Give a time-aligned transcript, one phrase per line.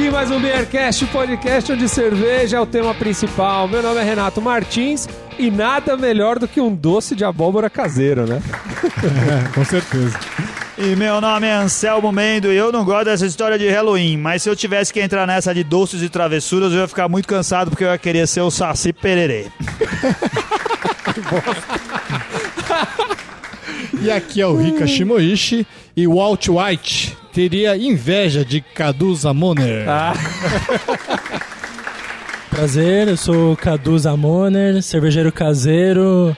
[0.00, 3.68] Aqui mais um Beercast, podcast onde cerveja é o tema principal.
[3.68, 5.06] Meu nome é Renato Martins
[5.38, 8.40] e nada melhor do que um doce de abóbora caseiro, né?
[9.54, 10.18] Com certeza.
[10.78, 14.42] E meu nome é Anselmo Mendo e eu não gosto dessa história de Halloween, mas
[14.42, 17.70] se eu tivesse que entrar nessa de doces e travessuras, eu ia ficar muito cansado
[17.70, 19.48] porque eu ia querer ser o Saci Pererê.
[24.02, 29.88] E aqui é o Rika Shimoishi e o Walt White teria inveja de Cadu Zamoner.
[29.88, 30.12] Ah,
[32.50, 36.36] Prazer, eu sou o Cadu Zamoner, cervejeiro caseiro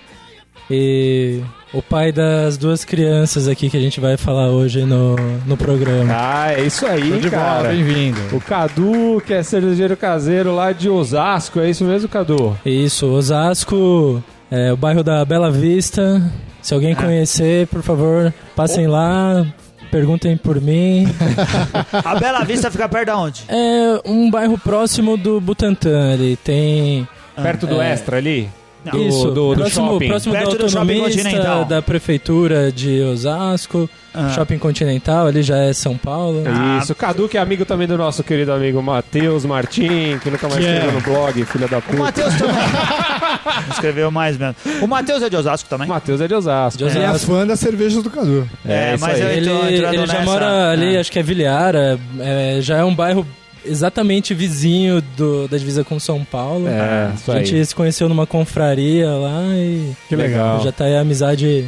[0.70, 1.40] e
[1.72, 6.12] o pai das duas crianças aqui que a gente vai falar hoje no, no programa.
[6.14, 7.68] ah, é isso aí, bola, cara.
[7.70, 8.20] bem-vindo.
[8.32, 12.56] O Cadu, que é cervejeiro caseiro lá de Osasco, é isso mesmo, Cadu?
[12.64, 16.22] Isso, Osasco, é, o bairro da Bela Vista.
[16.60, 19.44] Se alguém conhecer, por favor, passem lá,
[19.92, 21.06] perguntem por mim.
[22.02, 23.44] A Bela Vista fica perto de onde?
[23.46, 27.06] É um bairro próximo do Butantã, ele tem...
[27.36, 27.92] Perto do é.
[27.92, 28.48] Extra ali?
[28.84, 30.08] Do, Isso, do, do próximo, shopping.
[30.08, 31.64] próximo Perto do do Shopping Continental.
[31.64, 34.28] da prefeitura de Osasco, Ah.
[34.34, 36.42] Shopping Continental, ali já é São Paulo.
[36.82, 40.48] Isso, o Cadu que é amigo também do nosso querido amigo Matheus Martim, que nunca
[40.48, 40.92] mais Que escreveu é.
[40.92, 41.96] no blog, filha da O puta.
[41.98, 42.54] Matheus também.
[43.70, 44.54] Escreveu mais mesmo.
[44.82, 45.86] O Matheus é de Osasco também?
[45.86, 46.78] O Matheus é de Osasco.
[46.78, 47.26] De Ele é Osasco.
[47.32, 48.48] fã das cervejas do Cadu.
[48.66, 49.36] É, isso mas aí.
[49.38, 50.22] Ele, ele já nessa.
[50.24, 51.00] mora ali, É.
[51.00, 53.26] acho que é Vilhara, é, já é um bairro
[53.64, 56.66] exatamente vizinho do, da divisa com São Paulo.
[56.68, 60.62] É, isso a gente se conheceu numa confraria lá e Que legal.
[60.62, 61.66] já tá aí a amizade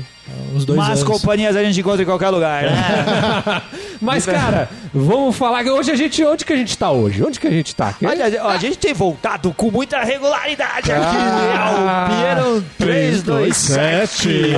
[0.55, 1.05] uns dois Mas anos.
[1.05, 3.63] companhias a gente encontra em qualquer lugar, né?
[4.01, 6.23] Mas, cara, vamos falar que hoje a gente.
[6.25, 7.23] Onde que a gente tá hoje?
[7.25, 7.93] Onde que a gente tá?
[7.93, 11.01] Que- Olha, ó, a gente tem voltado com muita regularidade aqui.
[11.17, 14.29] Ah, é o Pinheiro 327.
[14.29, 14.51] Aqui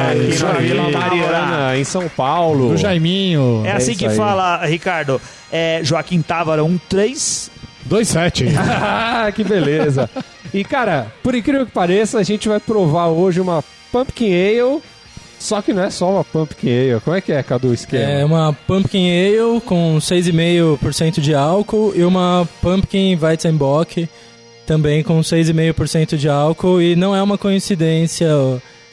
[0.42, 0.66] na aí.
[0.66, 2.70] Vila Mariana, em São Paulo.
[2.70, 3.62] Do Jaiminho.
[3.64, 4.16] É assim isso que aí.
[4.16, 5.20] fala, Ricardo.
[5.52, 7.50] É Joaquim Távora 13.
[7.86, 8.46] 27.
[8.58, 10.10] Ah, que beleza.
[10.52, 13.62] E, cara, por incrível que pareça, a gente vai provar hoje uma
[13.92, 14.82] Pumpkin Ale.
[15.46, 17.00] Só que não é só uma Pumpkin Ale.
[17.00, 18.02] Como é que é, Cadu, o esquema?
[18.02, 24.08] É uma Pumpkin Ale com 6,5% de álcool e uma Pumpkin Weizenbock
[24.66, 26.82] também com 6,5% de álcool.
[26.82, 28.26] E não é uma coincidência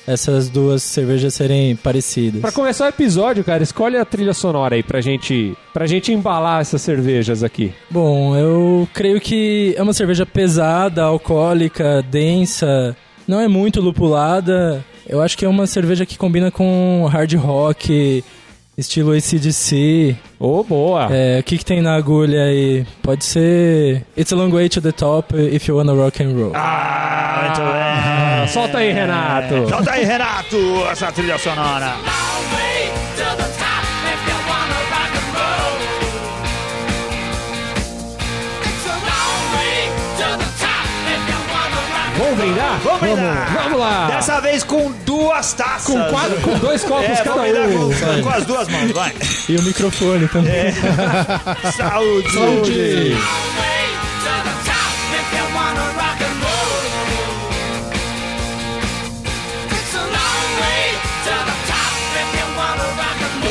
[0.05, 2.41] essas duas cervejas serem parecidas.
[2.41, 6.61] Pra começar o episódio, cara, escolhe a trilha sonora aí pra gente, pra gente embalar
[6.61, 7.73] essas cervejas aqui.
[7.89, 12.95] Bom, eu creio que é uma cerveja pesada, alcoólica, densa,
[13.27, 14.85] não é muito lupulada.
[15.07, 18.23] Eu acho que é uma cerveja que combina com hard rock,
[18.77, 20.15] estilo ACDC.
[20.39, 21.09] Ô, boa!
[21.11, 22.85] É, o que, que tem na agulha aí?
[23.01, 26.51] Pode ser It's a long way to the top if you wanna rock and roll.
[26.55, 28.47] Ah, muito bem.
[28.47, 29.69] solta aí, Renato.
[29.69, 30.57] Solta aí, Renato,
[30.89, 31.93] essa trilha sonora.
[42.43, 42.79] Vamos brindar?
[42.83, 43.63] Vamos brindar.
[43.63, 44.07] Vamos lá!
[44.07, 45.85] Dessa vez com duas taças.
[45.85, 47.89] Com, quatro, com dois copos É, cada vamos brindar um.
[47.89, 49.13] com, com as duas mãos, vai.
[49.47, 50.73] E o microfone também.
[51.77, 52.31] Saúde.
[52.31, 53.13] Saúde.
[53.13, 53.63] roll.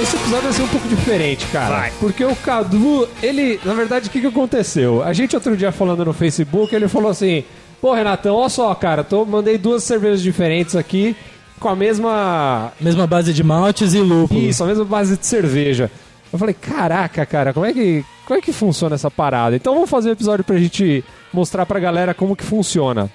[0.03, 1.77] Esse episódio vai ser um pouco diferente, cara.
[1.77, 1.93] Vai.
[2.01, 5.03] Porque o Cadu, ele, na verdade, o que, que aconteceu?
[5.03, 7.45] A gente outro dia falando no Facebook, ele falou assim:
[7.83, 11.17] Pô, Renatão, olha só, cara, tô, mandei duas cervejas diferentes aqui
[11.59, 12.73] com a mesma.
[12.81, 14.41] Mesma base de maltes e lúpulo.
[14.41, 15.91] Isso, a mesma base de cerveja.
[16.33, 18.05] Eu falei, caraca, cara, como é que.
[18.25, 19.57] Como é que funciona essa parada?
[19.57, 23.11] Então vamos fazer um episódio pra gente mostrar pra galera como que funciona.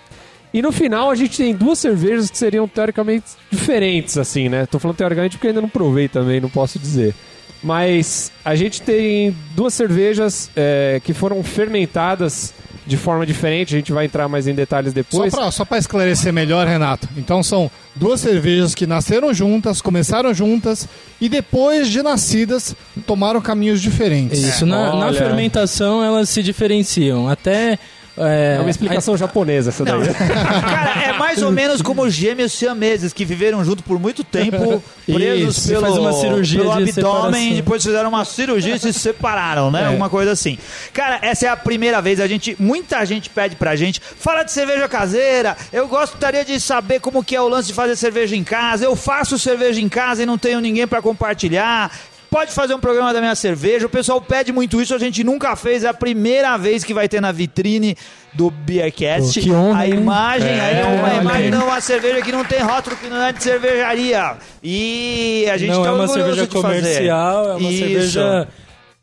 [0.53, 4.65] E no final a gente tem duas cervejas que seriam teoricamente diferentes, assim, né?
[4.65, 7.15] Tô falando teoricamente porque ainda não provei também, não posso dizer.
[7.63, 12.53] Mas a gente tem duas cervejas é, que foram fermentadas
[12.87, 15.33] de forma diferente, a gente vai entrar mais em detalhes Só depois.
[15.53, 17.07] só pra esclarecer melhor, Renato.
[17.17, 20.87] Então são duas cervejas que nasceram juntas, começaram juntas
[21.19, 22.75] e depois de nascidas
[23.05, 24.41] tomaram caminhos diferentes.
[24.41, 27.27] Isso, na, na fermentação elas se diferenciam.
[27.27, 27.77] Até.
[28.17, 30.01] É, É uma explicação japonesa essa daí.
[30.13, 35.57] Cara, é mais ou menos como gêmeos siameses que viveram junto por muito tempo, presos
[35.57, 37.55] Isso, pelo, uma cirurgia pelo de abdômen, separação.
[37.55, 39.83] depois fizeram uma cirurgia e se separaram, né?
[39.83, 39.85] É.
[39.87, 40.57] Alguma coisa assim.
[40.93, 44.51] Cara, essa é a primeira vez, a gente, muita gente pede pra gente, fala de
[44.51, 48.43] cerveja caseira, eu gostaria de saber como que é o lance de fazer cerveja em
[48.43, 51.91] casa, eu faço cerveja em casa e não tenho ninguém pra compartilhar.
[52.29, 53.85] Pode fazer um programa da minha cerveja.
[53.85, 55.83] O pessoal pede muito isso, a gente nunca fez.
[55.83, 57.95] É a primeira vez que vai ter na vitrine
[58.33, 59.39] do Beercast.
[59.39, 59.93] Pô, que honra, a hein?
[59.93, 63.07] imagem, aí É, é uma olha imagem, não, uma cerveja que não tem rótulo, que
[63.07, 64.33] não é de cervejaria.
[64.61, 66.81] E a gente não tá é uma orgulhoso cerveja de fazer.
[66.81, 67.79] comercial, é uma Isso.
[67.79, 68.47] cerveja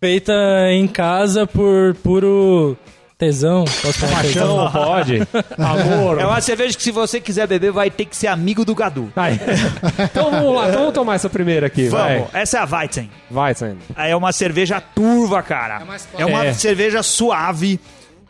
[0.01, 0.33] feita
[0.71, 2.77] em casa por puro
[3.19, 3.65] tesão.
[3.65, 4.71] Posso falar tesão?
[4.71, 5.29] Paixão, pode.
[5.59, 6.19] Amor.
[6.21, 9.13] É uma cerveja que se você quiser beber, vai ter que ser amigo do Gadu.
[9.17, 9.39] Aí.
[9.99, 11.89] Então vamos lá, então vamos tomar essa primeira aqui.
[11.89, 13.11] Vamos, essa é a Weizen.
[13.31, 13.77] Vai, vai Sam.
[13.97, 15.81] É uma cerveja turva, cara.
[15.81, 16.53] É mais É uma É.
[16.53, 17.79] cerveja suave.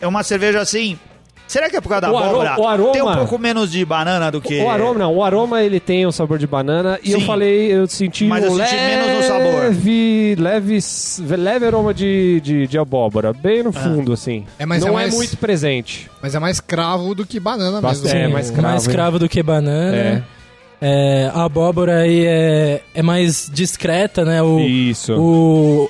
[0.00, 0.98] É uma cerveja assim.
[1.46, 2.58] Será que é por causa da O abóbora?
[2.58, 4.61] o aroma- Tem um pouco menos de banana do que.
[4.62, 7.26] O aroma, não, o aroma ele tem um sabor de banana e eu Sim.
[7.26, 9.61] falei, eu senti Mas eu um senti menos no sabor.
[9.64, 10.79] leve, leve,
[11.37, 13.64] leve aroma de, de, de abóbora, bem Ah.
[13.64, 14.44] no fundo, assim.
[14.58, 16.11] É, mas não é é, mais- muito presente.
[16.23, 18.14] Mas é mais cravo do que banana Bastante.
[18.14, 18.29] mesmo.
[18.31, 19.96] É, mais Sim, cravo, mais cravo do que banana.
[19.96, 20.23] É.
[20.81, 24.43] É, a abóbora aí é, é mais discreta, né?
[24.43, 25.14] O, Isso.
[25.14, 25.88] o-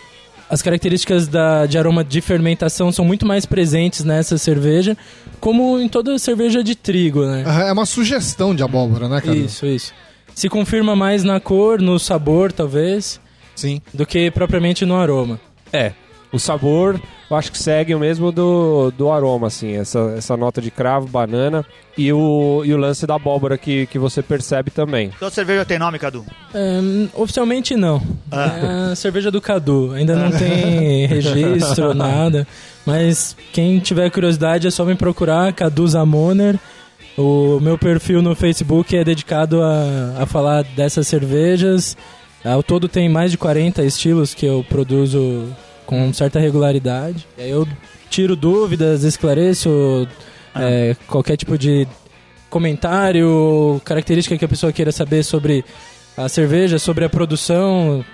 [0.49, 4.96] as características da, de aroma de fermentação são muito mais presentes nessa cerveja,
[5.41, 7.44] como em toda cerveja de trigo, né?
[7.46, 9.37] Aham, É uma sugestão de abóbora, né, cara?
[9.37, 9.93] Isso, isso.
[10.35, 13.20] Se confirma mais na cor, no sabor, talvez,
[13.55, 13.81] Sim.
[13.93, 15.41] do que propriamente no aroma.
[15.73, 15.93] É.
[16.35, 17.01] O sabor,
[17.31, 19.77] eu acho que segue o mesmo do, do aroma, assim.
[19.77, 21.65] Essa, essa nota de cravo, banana
[21.97, 25.13] e o, e o lance da abóbora que, que você percebe também.
[25.17, 26.27] Sua cerveja tem nome, Cadu?
[26.53, 26.81] É,
[27.15, 28.03] oficialmente não.
[28.33, 28.89] Ah.
[28.89, 29.93] É a cerveja do Cadu.
[29.93, 32.45] Ainda não tem registro, nada.
[32.85, 36.59] Mas quem tiver curiosidade é só me procurar, Cadu Zamoner.
[37.17, 41.97] O meu perfil no Facebook é dedicado a, a falar dessas cervejas.
[42.45, 45.47] Ao todo tem mais de 40 estilos que eu produzo
[45.87, 47.27] com certa regularidade.
[47.39, 47.67] E aí eu
[48.11, 50.07] tiro dúvidas, esclareço
[50.55, 51.87] é, qualquer tipo de
[52.51, 55.65] comentário, característica que a pessoa queira saber sobre
[56.17, 58.05] a cerveja, sobre a produção.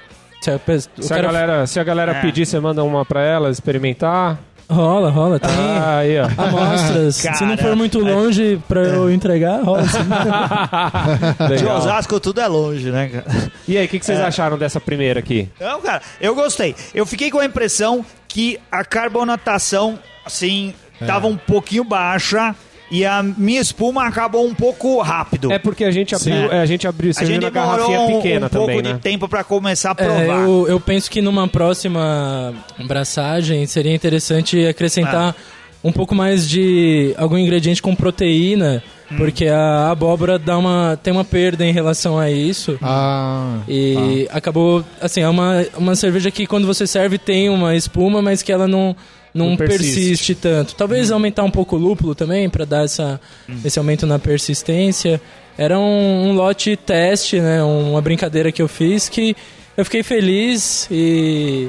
[0.40, 0.58] Se a,
[0.98, 2.20] Se a galera, se a galera É.
[2.22, 4.40] pedir, você manda uma pra ela experimentar.
[4.70, 5.50] Rola, rola, tem.
[5.50, 6.26] Ah, aí, ó.
[6.40, 7.16] Amostras.
[7.16, 9.98] Se não Cara, for muito longe pra eu entregar, rola sim.
[11.58, 11.66] De.
[11.66, 13.52] Osasco tudo é longe, né, cara?
[13.66, 15.48] E aí, o que, que vocês acharam dessa primeira aqui?
[15.60, 16.74] Não, cara, eu gostei.
[16.94, 20.72] Eu fiquei com a impressão que a carbonatação, assim,
[21.04, 22.54] tava um pouquinho baixa
[22.90, 25.52] e a minha espuma acabou um pouco rápido.
[25.52, 28.16] É porque a gente abriu, é, a gente abriu a gente na demorou garrafinha um,
[28.20, 28.98] pequena um pouco também, de né?
[29.02, 30.40] tempo pra começar a É, provar.
[30.48, 35.34] eu, eu penso que numa próxima abraçagem seria interessante acrescentar
[35.82, 38.82] um pouco mais de algum ingrediente com proteína,
[39.16, 42.78] porque a abóbora dá uma, tem uma perda em relação a isso.
[42.82, 48.20] Ah, E acabou, assim, é uma, uma cerveja que quando você serve tem uma espuma,
[48.20, 48.94] mas que ela não,
[49.34, 49.84] não, persiste.
[50.00, 50.34] persiste.
[50.34, 50.74] tanto.
[50.74, 53.20] Talvez aumentar um pouco o lúpulo também, para dar essa,
[53.64, 55.20] esse aumento na persistência.
[55.58, 59.36] Era um, um lote teste, né, uma brincadeira que eu fiz que
[59.76, 61.68] eu fiquei feliz e...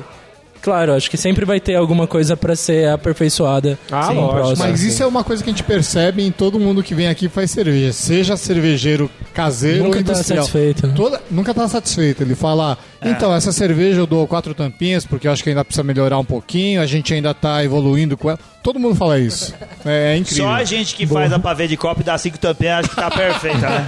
[0.61, 3.79] Claro, acho que sempre vai ter alguma coisa para ser aperfeiçoada.
[3.91, 4.33] Ah, sim, lógico.
[4.35, 4.57] próximo.
[4.67, 7.25] mas isso é uma coisa que a gente percebe em todo mundo que vem aqui
[7.25, 7.91] e faz cerveja.
[7.91, 10.43] Seja cervejeiro caseiro Nunca ou tá industrial.
[10.45, 10.93] satisfeito, né?
[10.95, 12.21] Toda- nunca tá satisfeito.
[12.21, 12.90] Ele fala, É.
[13.03, 16.25] então, essa cerveja eu dou quatro tampinhas porque eu acho que ainda precisa melhorar um
[16.25, 18.39] pouquinho, a gente ainda tá evoluindo com ela.
[18.61, 19.53] Todo mundo fala isso.
[19.83, 20.45] É, é incrível.
[20.45, 22.95] Só a gente que faz a pavê de copo e dá cinco tampinhas acho que
[22.95, 23.85] tá perfeita, né?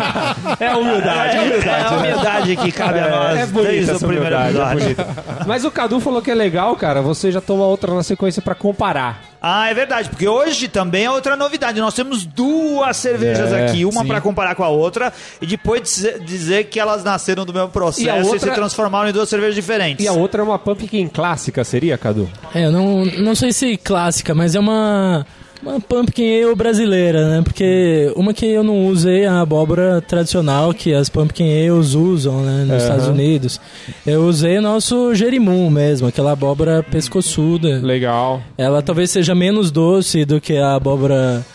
[0.60, 1.68] É a humildade, é, é a humildade.
[1.68, 4.82] é a humildade que cabe a nós É bonita desde o essa primeiro humildade, é
[4.82, 4.96] episódio.
[4.96, 5.46] bonita.
[5.46, 8.56] Mas o Cadu falou que é legal, cara, você já toma outra na sequência pra
[8.56, 9.22] comparar.
[9.46, 11.78] Ah, é verdade, porque hoje também é outra novidade.
[11.82, 16.20] Nós temos duas cervejas É, aqui, uma pra comparar com a outra, e depois dizer,
[16.24, 19.28] dizer que elas nasceram do mesmo processo E a e, outra- se transformaram em duas
[19.28, 20.06] cervejas diferentes.
[20.06, 22.30] E a outra é uma pumpkin clássica, seria, Cadu?
[22.56, 25.26] É, eu não, não sei se clássica, mas é uma,
[25.66, 27.42] uma pumpkin ale brasileira, né?
[27.42, 32.42] Porque uma que eu não usei é a abóbora tradicional que as pumpkin ales usam,
[32.42, 32.62] né?
[32.62, 32.78] Nos Aham.
[32.78, 33.62] Estados Unidos.
[34.06, 37.80] Eu usei nosso gerimum mesmo, aquela abóbora pescoçuda.
[37.82, 38.42] Legal.
[38.58, 41.46] Ela talvez seja menos doce do que a abóbora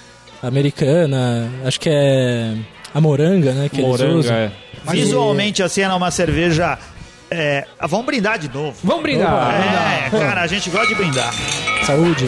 [0.42, 1.48] americana.
[1.64, 2.54] Acho que é
[2.94, 3.68] a moranga, né?
[3.68, 4.34] Que eles Moranga, usam.
[4.34, 4.50] é.
[4.90, 6.78] Visualmente, assim, ela é uma cerveja.
[7.30, 8.74] É, vamos brindar de novo.
[8.82, 9.54] Vamos brindar.
[10.06, 11.30] É, cara, a gente gosta de brindar.
[11.84, 12.24] Saúde.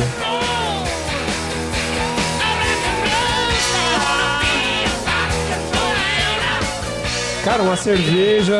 [7.51, 8.55] Cara, uma cerveja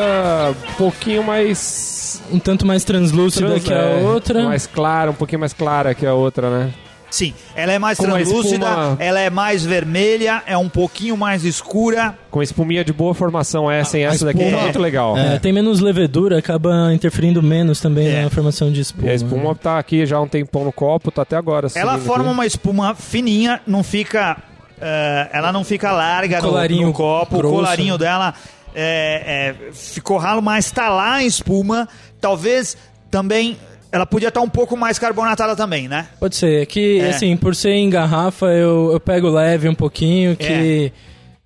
[0.69, 2.21] um pouquinho mais...
[2.29, 4.43] Um tanto mais translúcida trans- que a é, outra.
[4.43, 6.73] Mais clara, um pouquinho mais clara que a outra, né?
[7.09, 11.45] Sim, ela é mais Com translúcida, espuma- ela é mais vermelha, é um pouquinho mais
[11.45, 12.17] escura.
[12.29, 13.95] Com espuminha de boa formação essa?
[13.95, 15.17] A Essa daqui espuma- muito legal.
[15.17, 18.23] É, tem menos levedura, acaba interferindo menos também É.
[18.23, 19.07] na formação de espuma.
[19.07, 21.69] E a espuma tá aqui já há um tempão no copo, tá até agora.
[21.75, 22.33] Ela forma aqui.
[22.33, 24.35] uma espuma fininha, não fica.
[24.83, 27.37] é, ela não fica larga no- Colarinho no, copo.
[27.37, 27.53] grosso.
[27.53, 28.33] O colarinho dela
[28.75, 31.87] é, é, ficou ralo, mas tá lá em espuma.
[32.19, 32.77] Talvez
[33.09, 33.57] também.
[33.91, 36.07] Ela podia estar um pouco mais carbonatada também, né?
[36.19, 36.61] Pode ser.
[36.61, 37.09] É que, É.
[37.09, 40.91] assim, por ser em garrafa, eu, eu pego leve um pouquinho, que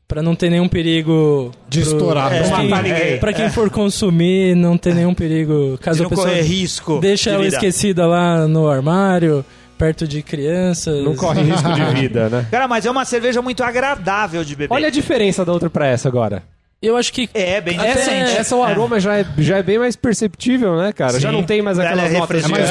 [0.08, 2.28] Pra não ter nenhum perigo De pro- estourar.
[2.28, 2.44] pra É.
[2.44, 3.18] quem- Matar ninguém.
[3.20, 5.80] Pra quem for consumir, não ter nenhum perigo.
[5.82, 7.00] Caso De a não pessoa correr risco.
[7.00, 7.56] deixa de ela vida.
[7.56, 9.44] esquecida lá no armário,
[9.80, 11.04] perto de crianças.
[11.04, 12.46] Não corre risco de vida, né?
[12.52, 14.72] Cara, mas é uma cerveja muito agradável de beber.
[14.76, 16.44] Olha a diferença da outra pra essa agora.
[16.82, 18.38] Eu acho que É, bem Essa- diferente.
[18.38, 21.20] Essa o aroma já, é, já é bem mais perceptível, né, cara?
[21.20, 21.36] Já Sim.
[21.36, 22.70] não tem mais Ela aquelas é notas de É mais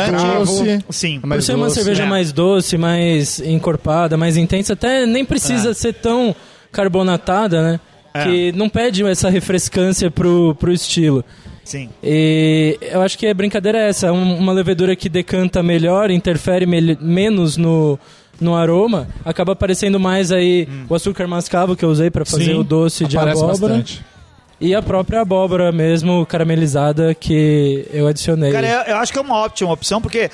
[0.48, 0.84] doce.
[0.90, 1.16] Sim.
[1.16, 2.06] é Por mais ser uma cerveja é.
[2.06, 5.74] mais doce, mais encorpada, mais intensa, até nem precisa É.
[5.74, 6.34] ser tão
[6.70, 7.80] carbonatada, né?
[8.12, 8.22] É.
[8.24, 11.24] Que não pede essa refrescância pro, pro estilo.
[11.64, 11.88] Sim.
[12.02, 16.66] E eu acho que a brincadeira é essa, um- uma levedura que decanta melhor, interfere
[16.66, 17.98] mel- menos no,
[18.40, 20.86] no aroma, acaba aparecendo mais aí Hum.
[20.88, 24.04] o açúcar mascavo que eu usei pra fazer Sim, o doce de abóbora bastante.
[24.60, 28.52] e a própria abóbora mesmo caramelizada que eu adicionei.
[28.52, 30.30] Cara, eu, eu acho que é uma ótima opção, porque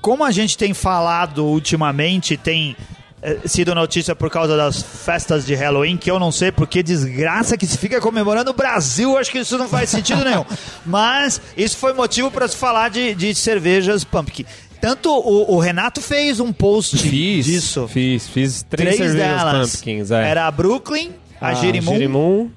[0.00, 2.74] como a gente tem falado ultimamente, tem
[3.22, 6.82] eh, sido notícia por causa das festas de Halloween, que eu não sei por que
[6.82, 10.44] desgraça que se fica comemorando o Brasil, acho que isso não faz sentido nenhum.
[10.86, 14.46] Mas isso foi motivo para se falar de, de cervejas pumpkin.
[14.80, 17.86] Tanto o, o Renato fez um post Fiz, disso.
[17.88, 19.76] fiz, fiz três, Três cervejas delas.
[19.76, 20.28] pumpkins, é.
[20.28, 21.10] Era a Brooklyn,
[21.40, 22.50] a, Girimum Girimum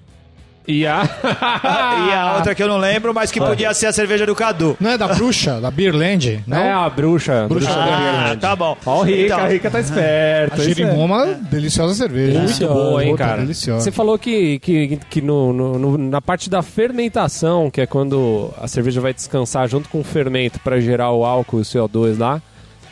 [0.68, 1.04] e a...
[2.10, 4.76] e a outra que eu não lembro, mas que podia ser a cerveja do Cadu.
[4.80, 6.44] Não é da bruxa, da Beerland?
[6.48, 6.58] Não?
[6.58, 7.48] É a bruxa.
[7.48, 8.42] Bruxa da da Ah, Beerland.
[8.42, 8.78] tá bom.
[8.86, 10.62] Ó, o Rica, Então, a Rica tá esperto.
[10.62, 12.40] A isso é- deliciosa cerveja.
[12.40, 13.42] Muito boa, hein, cara?
[13.42, 13.82] deliciosa.
[13.84, 18.52] Você falou que, que, que no, no- no- na parte da fermentação, que é quando
[18.62, 22.18] a cerveja vai descansar junto com o fermento para gerar o álcool e o CO2
[22.18, 22.42] lá,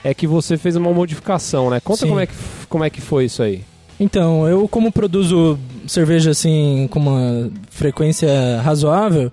[0.03, 1.79] é que você fez uma modificação, né?
[1.79, 2.07] Conta Sim.
[2.09, 2.33] como é, que,
[2.67, 3.63] como é que foi isso aí.
[3.99, 9.31] Então, eu como produzo cerveja assim com uma frequência razoável,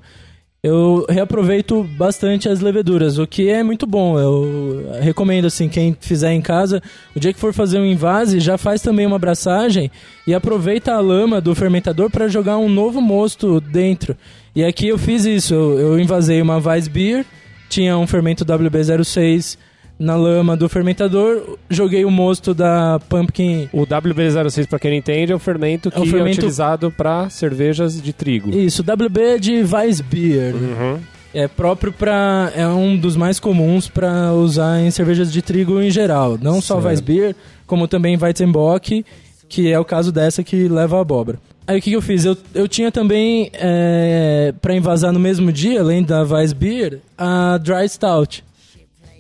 [0.63, 4.19] eu reaproveito bastante as leveduras, o que é muito bom.
[4.19, 6.83] Eu recomendo assim quem fizer em casa,
[7.15, 9.91] o dia que for fazer um invase, já faz também uma abraçagem
[10.27, 14.17] e aproveita a lama do fermentador para jogar um novo mosto dentro.
[14.55, 17.25] E aqui eu fiz isso, eu, invasei uma Weissbier,
[17.69, 19.57] tinha um fermento WB06
[19.99, 25.33] na lama do fermentador, joguei o mosto da Pumpkin O WB06, para quem não entende,
[25.33, 28.51] é o fermento que É é, o fermento- utilizado para cervejas de trigo.
[28.57, 30.55] Isso, WB é de Weissbier.
[30.55, 30.99] Uhum.
[31.35, 35.91] É próprio para é um dos mais comuns para usar em cervejas de trigo em
[35.91, 36.87] geral, não só Certo.
[36.87, 37.35] Weissbier,
[37.67, 39.05] como também Weizenbock,
[39.49, 41.39] que é o caso dessa que leva a abóbora.
[41.67, 42.25] Aí o que, que eu fiz?
[42.25, 47.87] Eu, eu tinha também é, para invasar no mesmo dia, além da Weissbier, a Dry
[47.89, 48.43] Stout,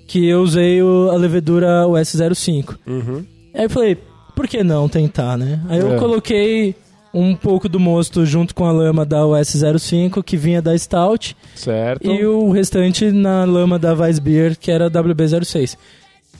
[0.09, 2.77] que eu usei o- a levedura US05.
[2.87, 3.25] Uhum.
[3.55, 3.97] Aí eu falei,
[4.35, 5.61] por que não tentar, né?
[5.69, 5.99] Aí eu É.
[5.99, 6.75] coloquei
[7.15, 12.07] um pouco do mosto junto com a lama da US05, que vinha da Stout, Certo.
[12.11, 15.77] e o restante na lama da Weissbier, que era WB06.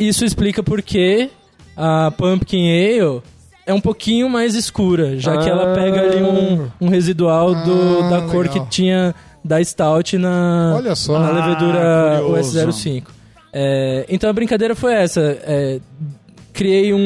[0.01, 1.31] Isso explica por que
[1.77, 3.21] a Pumpkin Ale
[3.67, 8.09] é um pouquinho mais escura, já que ela pega ali um, um residual do, Ah,
[8.11, 8.65] da cor legal.
[8.65, 11.19] que tinha da Stout na, Olha só.
[11.19, 12.59] na Ah, levedura curioso.
[12.59, 13.05] US05.
[13.53, 15.21] É, então a brincadeira foi essa.
[15.43, 15.81] é,
[16.53, 16.99] criei um,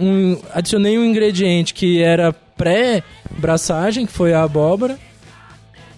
[0.00, 4.98] um- Adicionei um ingrediente que era pré-braçagem, que foi a abóbora.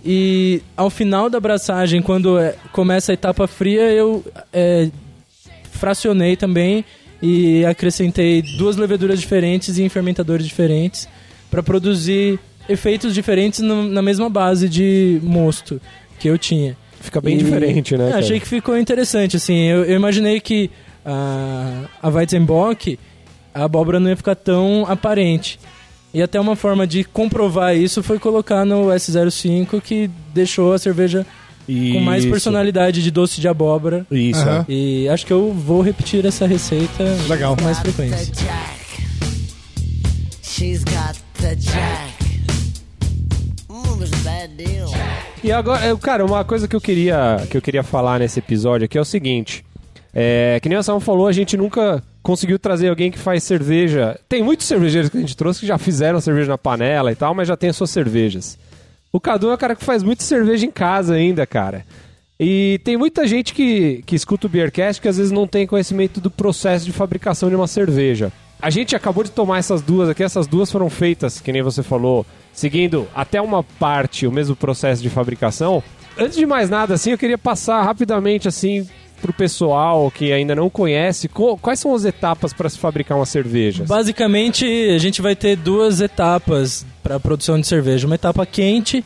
[0.05, 4.89] E ao final da braçagem, quando é, começa a etapa fria, eu é,
[5.71, 6.85] fracionei também
[7.23, 11.09] e acrescentei duas leveduras diferentes em fermentadores diferentes
[11.51, 15.81] para produzir efeitos diferentes no- na mesma base de mosto
[16.19, 16.77] que eu tinha.
[17.03, 18.11] Fica bem E- diferente, né?
[18.11, 19.65] É, achei que ficou interessante, assim.
[19.65, 20.71] Eu, eu imaginei que
[21.05, 22.99] a, a Weizenbock,
[23.55, 25.59] a abóbora não ia ficar tão aparente.
[26.15, 31.27] E até uma forma de comprovar isso foi colocar no S05, que deixou a cerveja
[31.67, 32.31] com mais Isso.
[32.31, 34.07] personalidade de doce de abóbora.
[34.11, 34.47] Isso.
[34.49, 34.65] É.
[34.69, 37.57] E acho que eu vou repetir essa receita Legal.
[37.57, 38.33] com mais frequência.
[40.43, 42.13] She's got the jack.
[43.71, 44.91] Mm, it was a bad deal.
[45.43, 48.97] E agora, cara, uma coisa que eu queria que eu queria falar nesse episódio aqui
[48.97, 49.65] é o seguinte.
[50.15, 54.19] É, que nem o Sam falou, a gente nunca conseguiu trazer alguém que faz cerveja.
[54.29, 57.35] Tem muitos cervejeiros que a gente trouxe que já fizeram cerveja na panela e tal,
[57.35, 58.57] mas já tem as suas cervejas.
[59.13, 61.85] O Cadu é o cara que faz muita cerveja em casa ainda, cara.
[62.39, 66.21] E tem muita gente que, que escuta o Beercast que às vezes não tem conhecimento
[66.21, 68.33] do processo de fabricação de uma cerveja.
[68.61, 71.83] A gente acabou de tomar essas duas aqui, essas duas foram feitas, que nem você
[71.83, 75.83] falou, seguindo até uma parte o mesmo processo de fabricação.
[76.19, 78.87] Antes de mais nada, assim, eu queria passar rapidamente, assim,
[79.23, 83.25] pro pessoal que ainda não conhece, co- quais são as etapas para se fabricar uma
[83.25, 83.85] cerveja?
[83.87, 88.07] Basicamente, a gente vai ter duas etapas para a produção de cerveja.
[88.07, 89.03] Uma etapa quente,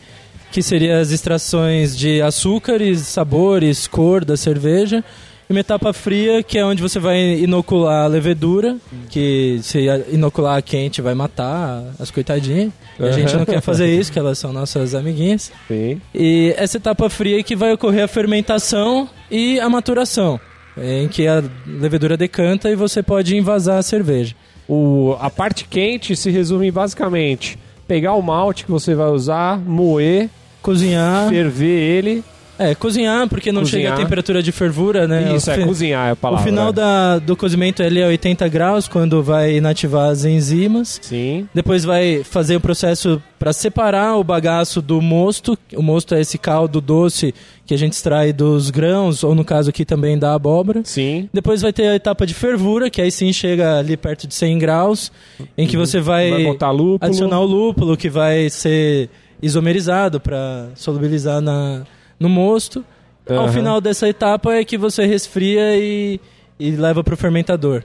[0.51, 5.05] que seria as extrações de açúcares, sabores, cor da cerveja.
[5.49, 8.77] E uma etapa fria, que é onde você vai inocular a levedura,
[9.11, 12.73] que se inocular quente vai matar as coitadinhas.
[12.99, 15.53] A gente não quer fazer isso, que elas são nossas amiguinhas.
[15.69, 16.01] Sim.
[16.13, 20.41] E essa etapa fria é que vai ocorrer a fermentação e a maturação,
[20.77, 24.35] em que a levedura decanta e você pode envasar a cerveja.
[24.69, 29.59] O, a parte quente se resume em basicamente pegar o malte que você vai usar,
[29.61, 30.29] moer,
[30.61, 31.29] Cozinhar.
[31.29, 32.25] ferver ele.
[32.59, 33.91] É, cozinhar, porque não Cozinhar.
[33.91, 35.35] chega a temperatura de fervura, né?
[35.37, 36.45] Isso, O é cozinhar é a O palavra.
[36.47, 40.99] final da, do cozimento ele é 80 graus, quando vai inativar as enzimas.
[41.03, 41.49] Sim.
[41.55, 45.59] Depois vai fazer o processo para separar o bagaço do mosto.
[45.75, 47.35] O mosto é esse caldo doce
[47.67, 50.81] que a gente extrai dos grãos, ou no caso aqui também da abóbora.
[50.85, 51.29] Sim.
[51.35, 54.59] Depois vai ter a etapa de fervura, que aí sim chega ali perto de 100
[54.59, 55.13] graus,
[55.59, 56.99] em que você vai, Vai botar lúpulo.
[57.03, 59.11] adicionar o lúpulo, que vai ser
[59.43, 61.83] isomerizado para solubilizar na,
[62.19, 62.85] no mosto.
[63.29, 63.53] Ao Aham.
[63.53, 66.21] final dessa etapa é que você resfria e,
[66.59, 67.83] e leva para o fermentador.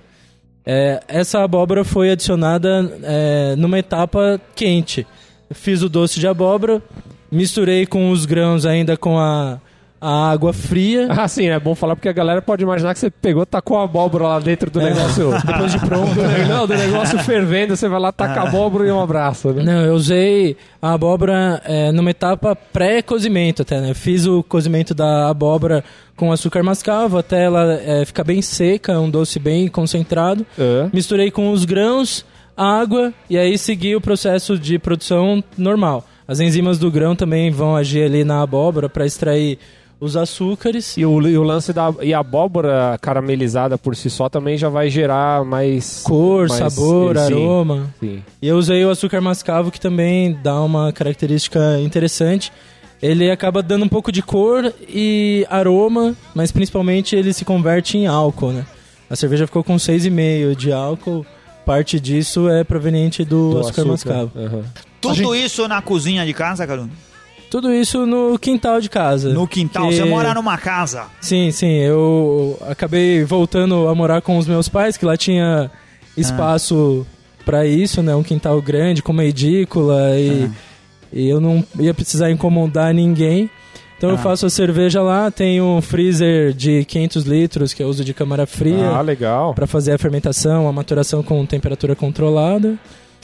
[0.65, 5.07] É, essa abóbora foi adicionada é, numa etapa quente.
[5.51, 6.81] Fiz o doce de abóbora,
[7.31, 9.59] misturei com os grãos ainda com a,
[10.01, 11.05] a água fria.
[11.12, 13.84] Ah, sim, é bom falar porque a galera pode imaginar que você pegou, tacou a
[13.84, 15.29] abóbora lá dentro do negócio.
[15.46, 16.15] Depois de pronto.
[16.15, 19.51] Do, ne- não, do negócio fervendo, você vai lá, taca a abóbora e um abraço,
[19.53, 19.62] né?
[19.63, 23.93] Não, eu usei a abóbora é, numa etapa pré-cozimento até, né?
[23.93, 25.84] Fiz o cozimento da abóbora
[26.15, 30.46] com açúcar mascavo até ela é, ficar bem seca, um doce bem concentrado.
[30.58, 30.89] É.
[30.91, 32.25] Misturei com os grãos,
[32.58, 36.05] água e aí segui o processo de produção normal.
[36.27, 39.60] As enzimas do grão também vão agir ali na abóbora para extrair
[40.01, 40.98] os açúcares.
[40.98, 44.67] E o, e o lance da e a abóbora caramelizada por si só também já
[44.67, 47.93] vai gerar mais Cor, mais- sabor, sim, aroma.
[48.00, 48.24] Sim.
[48.41, 52.51] E eu usei o açúcar mascavo, que também dá uma característica interessante.
[53.01, 58.05] Ele acaba dando um pouco de cor e aroma, mas principalmente ele se converte em
[58.08, 58.66] álcool, né?
[59.09, 61.25] A cerveja ficou com 6,5 de álcool.
[61.66, 64.31] Parte disso é proveniente do, Do açúcar, mascavo.
[64.35, 64.64] Aham.
[65.00, 66.90] Tudo isso na cozinha de casa, Caruno?
[67.51, 69.29] Tudo isso no quintal de casa.
[69.33, 69.90] No quintal.
[69.90, 71.03] Que- Você mora numa casa.
[71.20, 71.74] Sim, sim.
[71.79, 75.70] Eu acabei voltando a morar com os meus pais, que lá tinha
[76.18, 77.05] espaço
[77.46, 78.16] pra isso, né?
[78.16, 80.50] Um quintal grande, com uma edícula e,
[81.11, 83.50] e eu não ia precisar incomodar ninguém.
[83.98, 84.20] Então eu Ah.
[84.20, 88.48] faço a cerveja lá, tenho um freezer de 500 litros que eu uso de câmara
[88.48, 89.53] fria Ah, legal.
[89.53, 92.75] pra fazer a fermentação, a maturação com temperatura controlada.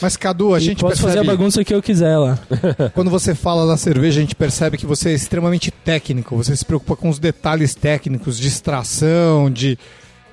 [0.01, 2.37] Mas, Cadu, a e gente posso fazer a percebe, bagunça que eu quiser lá.
[2.93, 6.35] quando você fala da cerveja, a gente percebe que você é extremamente técnico.
[6.37, 9.77] Você se preocupa com os detalhes técnicos de extração, de,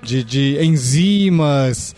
[0.03, 1.95] de, de enzimas.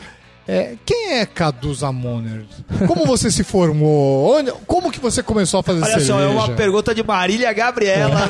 [0.48, 2.44] É, quem é Cadu Zamoner?
[2.86, 4.36] Como você se formou?
[4.38, 6.12] Onde, como que você começou a fazer Olha cerveja?
[6.12, 8.28] só, é uma pergunta de Marília Gabriela.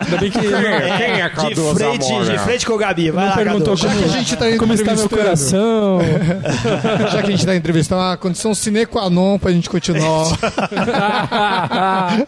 [0.00, 2.24] Ainda bem que Quem é de, Cadu frente, Zamora?
[2.24, 3.10] de frente com o Gabi.
[3.10, 3.88] Vai não lá, perguntou Cadu.
[3.88, 5.08] Já que a gente tá como está meu entrevistando.
[5.22, 5.98] coração.
[7.12, 10.28] Já que a gente está entrevistando, é uma condição sine qua non pra gente continuar.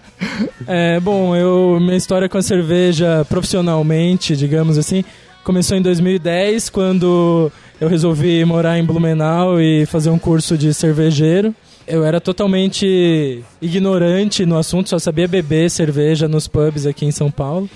[0.66, 5.04] É, bom, eu minha história com a cerveja profissionalmente, digamos assim,
[5.42, 11.54] começou em 2010, quando eu resolvi morar em Blumenau e fazer um curso de cervejeiro.
[11.86, 17.30] Eu era totalmente ignorante no assunto, só sabia beber cerveja nos pubs aqui em São
[17.30, 17.68] Paulo.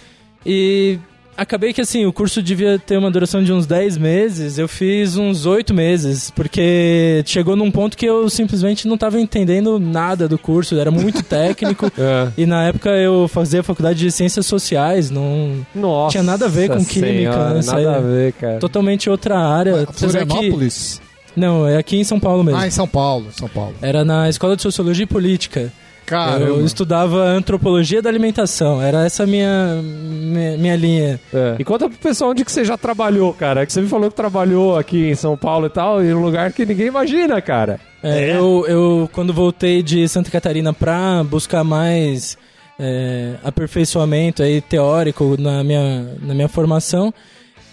[0.44, 0.98] E
[1.36, 5.16] acabei que assim, o curso devia ter uma duração de uns 10 meses, eu fiz
[5.16, 10.38] uns 8 meses, porque chegou num ponto que eu simplesmente não estava entendendo nada do
[10.38, 11.90] curso, era muito técnico.
[11.98, 12.28] É.
[12.36, 16.12] E na época eu fazia faculdade de ciências sociais, não Nossa.
[16.12, 17.60] Tinha nada a ver com química, senhora, né?
[17.64, 18.58] Nada é a ver, cara.
[18.58, 19.86] totalmente outra área.
[19.86, 21.00] que- Florianópolis?
[21.36, 22.60] Não, é aqui em São Paulo mesmo.
[22.60, 23.74] Ah, em São Paulo, São Paulo.
[23.82, 25.72] Era na Escola de Sociologia e Política.
[26.06, 26.44] Caramba.
[26.46, 28.80] Eu estudava antropologia da alimentação.
[28.82, 31.20] Era essa a minha, minha, minha linha.
[31.32, 31.56] É.
[31.58, 33.64] E conta pro pessoal onde que você já trabalhou, cara.
[33.64, 36.52] Que você me falou que trabalhou aqui em São Paulo e tal, em um lugar
[36.52, 37.80] que ninguém imagina, cara.
[38.02, 42.36] É, Eu, eu, quando voltei de Santa Catarina pra buscar mais
[42.78, 47.12] é, aperfeiçoamento aí, teórico na minha, na minha formação,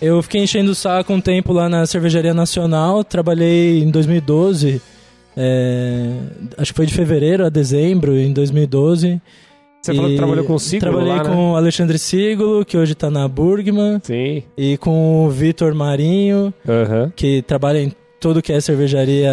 [0.01, 3.03] eu fiquei enchendo o saco um tempo lá na Cervejaria Nacional.
[3.03, 4.81] Trabalhei em 2012,
[5.35, 6.13] é,
[6.57, 9.21] acho que foi de fevereiro a dezembro, em 2012.
[9.81, 11.29] Você falou que E trabalhou com o Siglo Trabalhei lá, né?
[11.29, 14.43] com o Alexandre Siglo, que hoje tá na Burgman, Sim.
[14.55, 17.11] e com o Vitor Marinho, Aham.
[17.15, 19.31] que trabalha em tudo que é cervejaria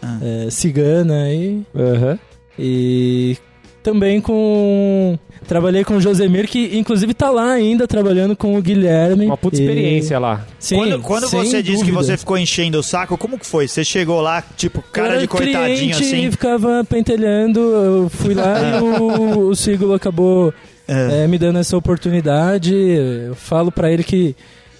[0.00, 0.18] Ah.
[0.22, 1.62] é, cigana aí.
[1.74, 2.18] Aham.
[2.56, 3.36] E
[3.84, 5.16] também com.
[5.46, 9.26] Trabalhei com o Josemir, que inclusive tá lá ainda trabalhando com o Guilherme.
[9.26, 10.46] Uma puta E- experiência lá.
[10.58, 12.02] Sim, Quando, quando sem você disse que dúvida.
[12.02, 13.68] você ficou enchendo o saco, como que foi?
[13.68, 16.26] Você chegou lá, tipo, cara de coitadinho assim?
[16.26, 17.60] e ficava pentelhando.
[17.60, 20.52] Eu fui lá e o, o Siglo acabou
[20.88, 22.74] é, me dando essa oportunidade.
[22.74, 24.34] Eu falo pra ele que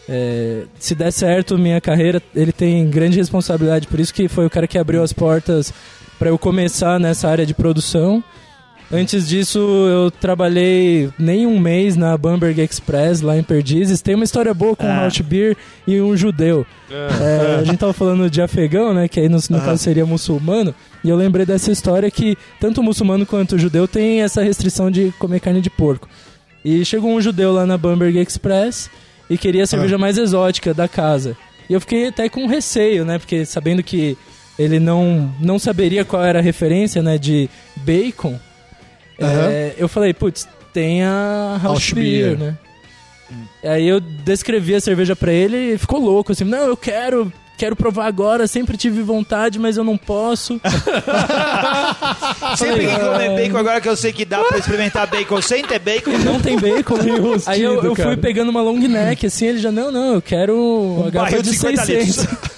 [0.08, 3.86] é, se der certo minha carreira, ele tem grande responsabilidade.
[3.86, 5.74] Por isso que foi o cara que abriu as portas
[6.18, 8.24] pra eu começar nessa área de produção.
[8.92, 14.00] Antes disso, eu trabalhei nem um mês na Bamberg Express, lá em Perdizes.
[14.02, 15.02] Tem uma história boa com Ah.
[15.02, 16.64] um Hot Beer e um judeu.
[16.90, 19.08] É, a gente tava falando de afegão, né?
[19.08, 20.74] Que aí no, no caso seria muçulmano.
[21.02, 24.90] E eu lembrei dessa história que tanto o muçulmano quanto o judeu tem essa restrição
[24.90, 26.08] de comer carne de porco.
[26.64, 28.88] E chegou um judeu lá na Bamberg Express
[29.28, 31.36] e queria a cerveja mais exótica da casa.
[31.68, 33.18] E eu fiquei até com receio, né?
[33.18, 34.16] Porque sabendo que
[34.58, 37.18] ele não, não saberia qual era a referência, né?
[37.18, 38.38] De bacon.
[39.18, 42.56] É, eu falei, putz, tem a House Beer, né?
[43.64, 47.74] Aí eu descrevi a cerveja pra ele e ficou louco, assim, não, eu quero, quero
[47.74, 50.60] provar agora, sempre tive vontade, mas eu não posso.
[52.56, 55.64] Sempre que comer "Ah, bacon, agora que eu sei que dá pra experimentar bacon sem
[55.64, 56.96] ter bacon, Não tem bacon.
[57.20, 60.22] rustido, Aí eu, eu fui pegando uma long neck, assim, ele já, não, não, eu
[60.22, 60.56] quero
[60.98, 62.26] uma garrafa de de 50 600.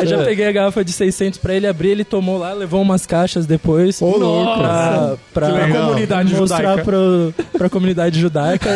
[0.00, 3.06] Aí já peguei a garrafa de 600 pra ele abrir, ele tomou lá, levou umas
[3.06, 4.00] caixas depois.
[4.02, 4.58] Ô, louco.
[4.58, 5.86] Pra, pra legal.
[5.88, 6.84] Comunidade mostrar judaica.
[6.84, 8.68] pro, pra comunidade judaica.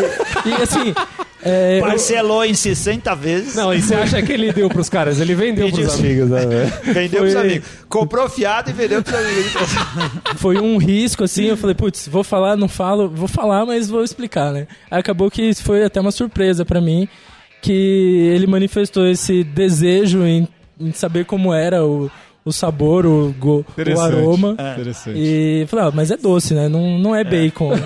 [0.46, 0.94] E assim,
[1.42, 5.20] é, eu- parcelou em 60 vezes, Não, e você acha que ele deu pros caras?
[5.20, 6.40] Ele vendeu Pediu- pros amigos, né,
[6.84, 7.68] vendeu foi- pros amigos.
[7.88, 9.52] Comprou fiado e vendeu pros amigos.
[10.36, 14.02] foi um risco, assim, eu falei, putz, vou falar, não falo, vou falar, mas vou
[14.04, 14.66] explicar, né?
[14.90, 17.08] Aí acabou que foi até uma surpresa pra mim,
[17.62, 20.46] que ele manifestou esse desejo em,
[20.80, 22.10] em saber como era o,
[22.44, 23.64] o sabor, o, go-
[23.96, 24.56] o aroma.
[24.74, 25.16] Interessante.
[25.18, 26.68] E falei, ah, mas é doce, né?
[26.68, 27.72] Não, não é bacon.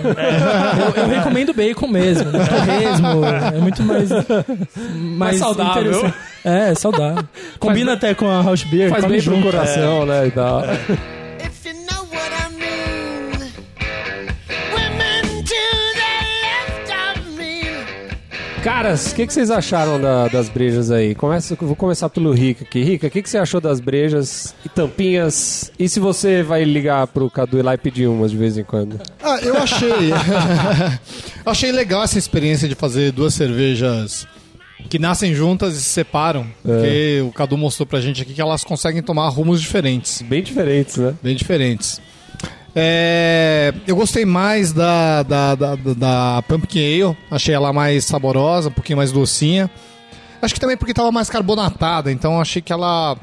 [0.97, 2.39] Eu, eu recomendo bacon mesmo, né?
[2.47, 3.25] torresmo,
[3.57, 4.09] é muito mais,
[4.95, 5.83] mais, saudável.
[5.83, 6.15] interessante.
[6.45, 7.25] É, é saudável.
[7.59, 10.63] Combina até com a house beer, Faz bem pro coração, né, e tal.
[18.69, 21.15] Caras, o que, que vocês acharam da- das brejas aí?
[21.15, 22.83] Começa, vou começar pelo Rica aqui.
[22.83, 25.73] Rica, o que, que você achou das brejas e tampinhas?
[25.79, 28.63] E se você vai ligar pro Cadu ir lá e pedir umas de vez em
[28.65, 29.01] quando?
[29.23, 30.11] Ah, eu achei.
[31.47, 34.27] achei legal essa experiência de fazer duas cervejas
[34.91, 36.47] que nascem juntas e se separam.
[36.63, 40.21] Porque o Cadu mostrou pra gente aqui que elas conseguem tomar rumos diferentes.
[40.21, 41.15] Bem diferentes, né?
[41.23, 42.03] Bem diferentes.
[42.75, 47.17] É, eu gostei mais da, da, da, da- da Pumpkin Ale.
[47.31, 49.71] Achei ela mais saborosa, um pouquinho mais docinha.
[50.41, 53.17] Acho que também porque tava mais carbonatada, então achei que ela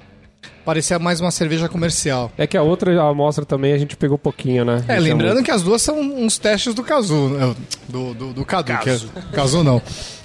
[0.66, 2.30] parecia mais uma cerveja comercial.
[2.38, 4.84] É que a outra amostra também a gente pegou pouquinho, né?
[4.88, 7.56] É, lembrando que as duas são uns testes do Cazu, né?
[7.88, 8.78] do, do, do Cadu.
[8.80, 9.00] Que é,
[9.32, 9.82] Cazu não.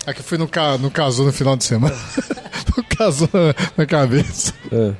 [0.06, 1.94] É que fui no, ca, no Cazu no final de semana.
[2.76, 4.52] no Cazu na, na cabeça.
[4.72, 4.92] É.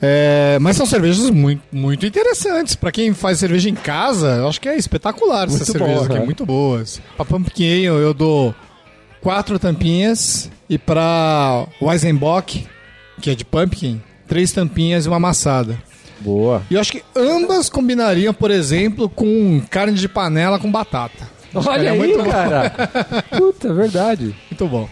[0.00, 2.76] É, mas são cervejas muito, muito interessantes.
[2.76, 6.16] Pra quem faz cerveja em casa, eu acho que é espetacular essas Muito cervejas boa,
[6.16, 7.00] aqui, muito boas.
[7.16, 8.54] Pra Pumpkin Ale eu dou
[9.20, 12.66] quatro tampinhas e pra Weizenbock,
[13.20, 15.76] que é de Pumpkin, três tampinhas e uma amassada.
[16.20, 16.62] Boa.
[16.70, 21.28] E eu acho que ambas combinariam, por exemplo, com carne de panela com batata.
[21.54, 22.70] Olha aí, muito cara.
[23.36, 24.34] Puta, verdade.
[24.50, 24.88] Muito bom.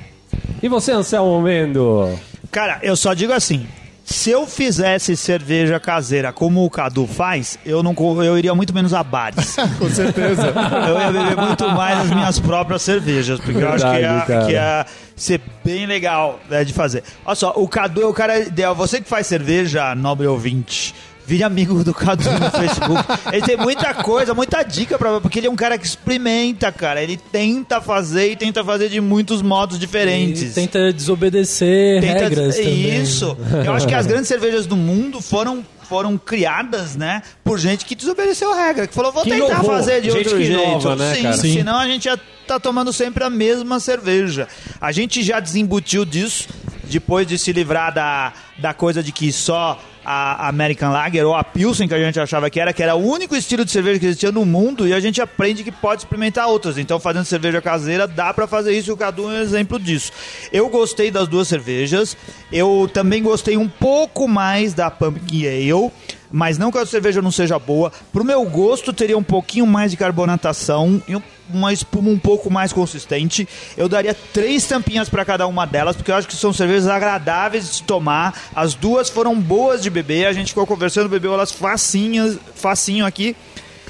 [0.62, 2.08] E você, Anselmo Mendo?
[2.50, 3.66] Cara, eu só digo assim.
[4.06, 7.92] Se eu fizesse cerveja caseira como o Cadu faz, eu não
[8.22, 9.56] eu iria muito menos a bares.
[9.80, 10.54] Com certeza.
[10.88, 14.26] eu ia beber muito mais as minhas próprias cervejas, porque eu acho que Verdade, ia,
[14.26, 14.46] cara.
[14.46, 17.02] que ia ser bem legal né, de fazer.
[17.24, 18.76] Olha só, o Cadu é o cara ideal.
[18.76, 20.94] Você que faz cerveja, nobre ouvinte.
[21.26, 23.04] Vire amigo do Cadu no Facebook.
[23.32, 27.02] Ele tem muita coisa, muita dica pra porque ele é um cara que experimenta, cara.
[27.02, 30.42] Ele tenta fazer e tenta fazer de muitos modos diferentes.
[30.52, 33.02] E tenta desobedecer Tenta- regras também.
[33.02, 33.36] Isso.
[33.64, 37.94] Eu acho que as grandes cervejas do mundo foram foram criadas, né, por gente que
[37.94, 39.70] desobedeceu a regra, que falou, vou Que tentar inovou.
[39.70, 40.60] fazer de Gente outro que jeito.
[40.60, 41.36] inova, né, Sim, cara?
[41.36, 41.52] Sim.
[41.58, 44.48] senão a gente ia tá tomando sempre a mesma cerveja.
[44.80, 46.48] A gente já desembutiu disso
[46.84, 51.42] depois de se livrar da, da coisa de que só a American Lager ou a
[51.42, 54.06] Pilsen que a gente achava que era, que era o único estilo de cerveja que
[54.06, 56.78] existia no mundo e a gente aprende que pode experimentar outras.
[56.78, 60.12] Então, fazendo cerveja caseira, dá pra fazer isso e o Cadu é um exemplo disso.
[60.52, 62.16] Eu gostei das duas cervejas.
[62.52, 65.90] Eu também gostei um pouco mais da Pumpkin Ale.
[66.30, 67.92] Mas não que a cerveja não seja boa.
[68.12, 72.50] Pro meu gosto, teria um pouquinho mais de carbonatação e um- uma espuma um pouco
[72.50, 73.48] mais consistente.
[73.76, 77.64] Eu daria três tampinhas para cada uma delas, porque eu acho que são cervejas agradáveis
[77.64, 78.34] de se tomar.
[78.54, 80.26] As duas foram boas de beber.
[80.26, 83.36] A gente ficou conversando, bebeu elas facinhas, facinho aqui.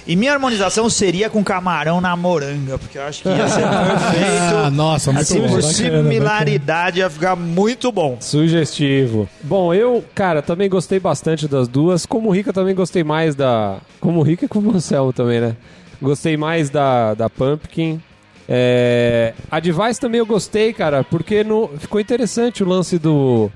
[0.07, 4.55] E minha harmonização seria com camarão na moranga, porque eu acho que ia ser perfeito.
[4.65, 5.49] Ah, nossa, muito assim, bom.
[5.49, 8.17] por similaridade, ia ficar muito bom.
[8.21, 9.29] Sugestivo.
[9.43, 12.07] Bom, eu, cara, também gostei bastante das duas.
[12.07, 13.79] Como Rica, também gostei mais da.
[13.99, 15.57] Como Rica e como Anselmo também, né?
[16.01, 18.01] Gostei mais da, da Pumpkin.
[18.49, 23.51] É, a Device também eu gostei, cara, porque no, ficou interessante o lance do,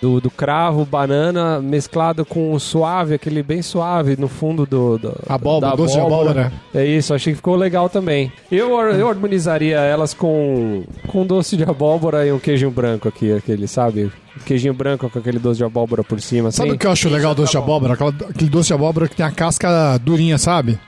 [0.00, 5.16] do, do cravo, banana, mesclado com o suave, aquele bem suave no fundo do, do
[5.28, 6.52] Abóbora, da doce de abóbora.
[6.72, 8.32] É isso, achei que ficou legal também.
[8.50, 13.66] Eu, eu harmonizaria elas com, com doce de abóbora e um queijinho branco aqui, aquele,
[13.66, 14.12] sabe?
[14.46, 16.52] Queijinho branco com aquele doce de abóbora por cima.
[16.52, 16.76] Sabe assim.
[16.76, 17.94] o que eu acho legal do doce de abóbora?
[17.94, 20.78] Aquele doce de abóbora que tem a casca durinha, sabe?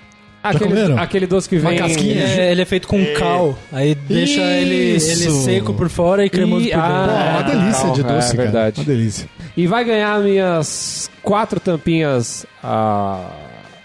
[0.42, 1.79] Aquele, aquele doce que Uma vem...
[1.79, 2.22] casquinha.
[2.24, 6.66] É, ele é feito com cal, aí deixa ele, ele seco por fora e cremoso
[6.66, 6.92] E- por dentro.
[6.92, 7.92] ah, Pô, uma delícia legal.
[7.94, 8.42] de doce, É, cara.
[8.42, 8.81] verdade.
[8.81, 9.29] Uma delícia.
[9.57, 13.29] E vai ganhar minhas quatro tampinhas a,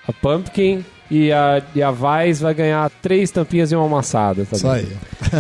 [0.07, 4.45] a Pumpkin e a, e a Vice vai ganhar três tampinhas e uma amassada.
[4.45, 4.87] Tá Isso aí.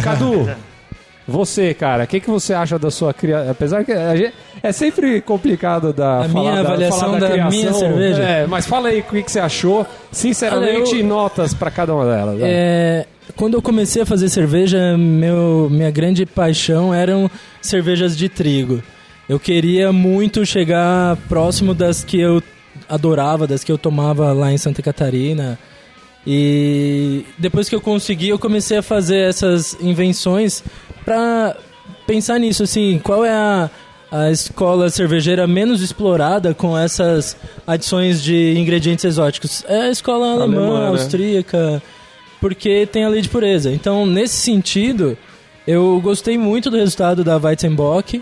[0.03, 0.49] Cadu,
[1.27, 3.51] você, cara, o que, que você acha da sua criação?
[3.51, 7.49] Apesar que gente- é sempre complicado da A minha da, avaliação falar da criação.
[7.59, 8.21] minha cerveja?
[8.23, 11.93] É, mas fala aí o que, que você achou, sinceramente, Olha, eu- notas pra cada
[11.95, 12.39] uma delas.
[12.41, 17.29] É, quando eu comecei a fazer cerveja, meu, minha grande paixão eram
[17.61, 18.83] cervejas de trigo.
[19.27, 22.43] Eu queria muito chegar próximo das que eu
[22.87, 25.57] adorava, das que eu tomava lá em Santa Catarina.
[26.27, 30.63] E depois que eu consegui, eu comecei a fazer essas invenções
[31.05, 31.55] pra
[32.07, 33.69] pensar nisso, assim, qual é a,
[34.11, 39.63] a escola cervejeira menos explorada com essas adições de ingredientes exóticos?
[39.67, 40.87] É a escola alemã, Alemã, né?
[40.87, 41.81] austríaca,
[42.41, 43.71] porque tem a lei de pureza.
[43.71, 45.17] Então, nesse sentido,
[45.67, 48.21] eu gostei muito do resultado da Weizenbock,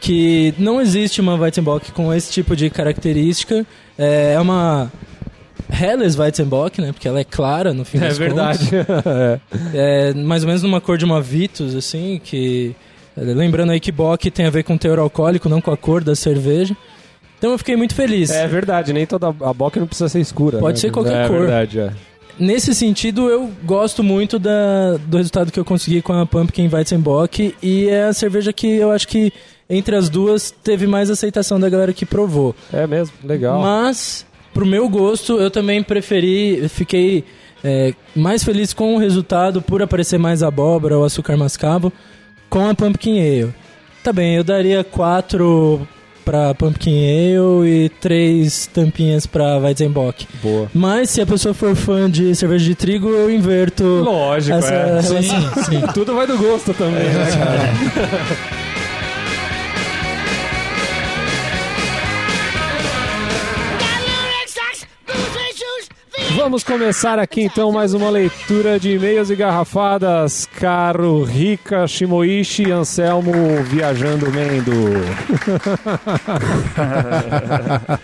[0.00, 3.66] que não existe uma Weizenbock com esse tipo de característica.
[3.98, 4.90] É é uma
[5.70, 6.92] Helles Weizenbock, né?
[6.92, 8.70] Porque ela é clara no fim É das verdade.
[8.70, 9.40] contas.
[9.74, 12.74] É mais ou menos numa cor de uma Vitus, assim, que...
[13.16, 16.14] Lembrando aí que Bock tem a ver com teor alcoólico, não com a cor da
[16.14, 16.74] cerveja.
[17.38, 18.30] Então eu fiquei muito feliz.
[18.30, 20.58] É verdade, nem toda a boca não precisa ser escura.
[20.58, 20.80] Pode né?
[20.80, 21.40] ser qualquer é cor.
[21.40, 21.90] verdade, é.
[22.38, 27.54] Nesse sentido, eu gosto muito da, do resultado que eu consegui com a Pumpkin Weizenbock
[27.62, 29.32] e é a cerveja que eu acho que
[29.68, 32.54] entre as duas teve mais aceitação da galera que provou.
[32.72, 33.60] É mesmo, legal.
[33.60, 34.26] Mas,
[34.60, 37.24] pro meu gosto, eu também preferi, fiquei
[37.64, 41.90] é, mais feliz com o resultado por aparecer mais abóbora ou açúcar mascavo
[42.50, 43.54] com a Pumpkin Ale.
[44.04, 45.88] Tá bem, eu daria quatro
[46.26, 50.28] pra Pumpkin Ale e três tampinhas pra Weizenbock.
[50.42, 50.70] Boa.
[50.74, 54.84] Mas se a pessoa for fã de cerveja de trigo, eu inverto Lógico, essa é.
[54.84, 55.22] relação.
[55.22, 58.50] Sim, tudo vai do gosto também, né, cara?
[66.34, 70.46] Vamos começar aqui então mais uma leitura de e-mails e garrafadas.
[70.46, 73.32] Caro Rica Shimoishi Anselmo
[73.64, 74.72] Viajando Mendo.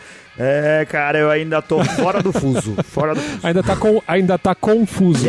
[0.38, 2.76] É, cara, eu ainda tô fora do fuso.
[2.84, 3.46] Fora do fuso.
[3.46, 5.28] Ainda tá, com, ainda tá confuso.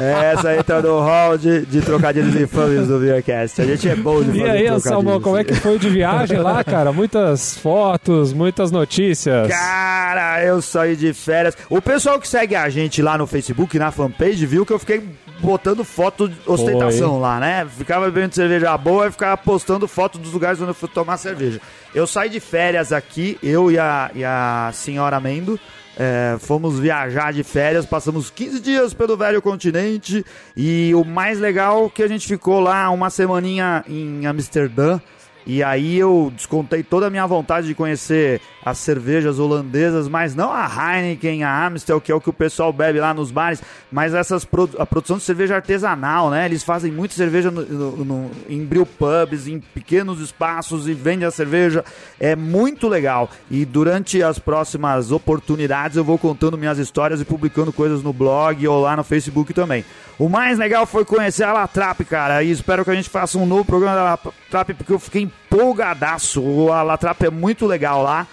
[0.00, 3.62] Essa aí tá no hall de, de trocadilhos infames do Beercast.
[3.62, 4.66] A gente é bom de fazer E aí.
[4.66, 6.92] Anselmo, como é que foi de viagem lá, cara?
[6.92, 9.48] Muitas fotos, muitas notícias.
[9.48, 11.56] Cara, eu saí de férias.
[11.70, 15.02] O pessoal que segue a gente lá no Facebook, na fanpage, viu que eu fiquei
[15.42, 17.66] botando foto de ostentação lá, né?
[17.76, 21.60] Ficava bebendo cerveja boa e ficava postando foto dos lugares onde eu fui tomar cerveja.
[21.94, 25.58] Eu saí de férias aqui, eu e a, e a senhora Mendo.
[25.96, 30.24] é, fomos viajar de férias, passamos 15 dias pelo velho continente
[30.56, 35.00] e o mais legal é que a gente ficou lá uma semaninha em Amsterdã
[35.46, 40.52] e aí eu descontei toda a minha vontade de conhecer as cervejas holandesas, mas não
[40.52, 44.14] a Heineken, a Amstel, que é o que o pessoal bebe lá nos bares, mas
[44.14, 46.44] essas produ- a produção de cerveja artesanal, né?
[46.44, 51.26] Eles fazem muita cerveja no, no- no- em brew pubs, em pequenos espaços e vendem
[51.26, 51.84] a cerveja.
[52.20, 53.28] É muito legal.
[53.50, 58.64] E durante as próximas oportunidades eu vou contando minhas histórias e publicando coisas no blog
[58.68, 59.84] ou lá no Facebook também.
[60.18, 63.46] O mais legal foi conhecer a Latrap, cara, e espero que a gente faça um
[63.46, 66.70] novo programa da Latrap, porque eu fiquei empolgadaço.
[66.72, 68.26] A Latrap é muito legal lá.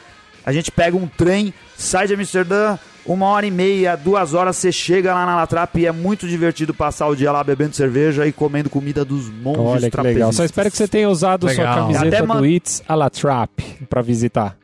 [0.45, 4.71] A gente pega um trem, sai de Amsterdã, uma hora e meia, duas horas, você
[4.71, 8.31] chega lá na Latrap e é muito divertido passar o dia lá bebendo cerveja e
[8.31, 10.31] comendo comida dos monges Olha que legal.
[10.33, 11.75] Só espero que você tenha usado sua Legal.
[11.75, 13.49] camiseta Até man- do It's a la Trap
[13.89, 14.55] pra visitar.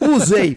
[0.00, 0.56] Usei.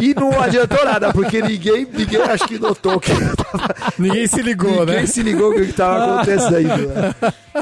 [0.00, 3.16] E não adiantou nada, porque ninguém, ninguém acho que notou que eu
[3.98, 5.06] Ninguém se ligou, Ninguém né?
[5.06, 6.88] se ligou com o que tava acontecendo.
[6.88, 7.14] né?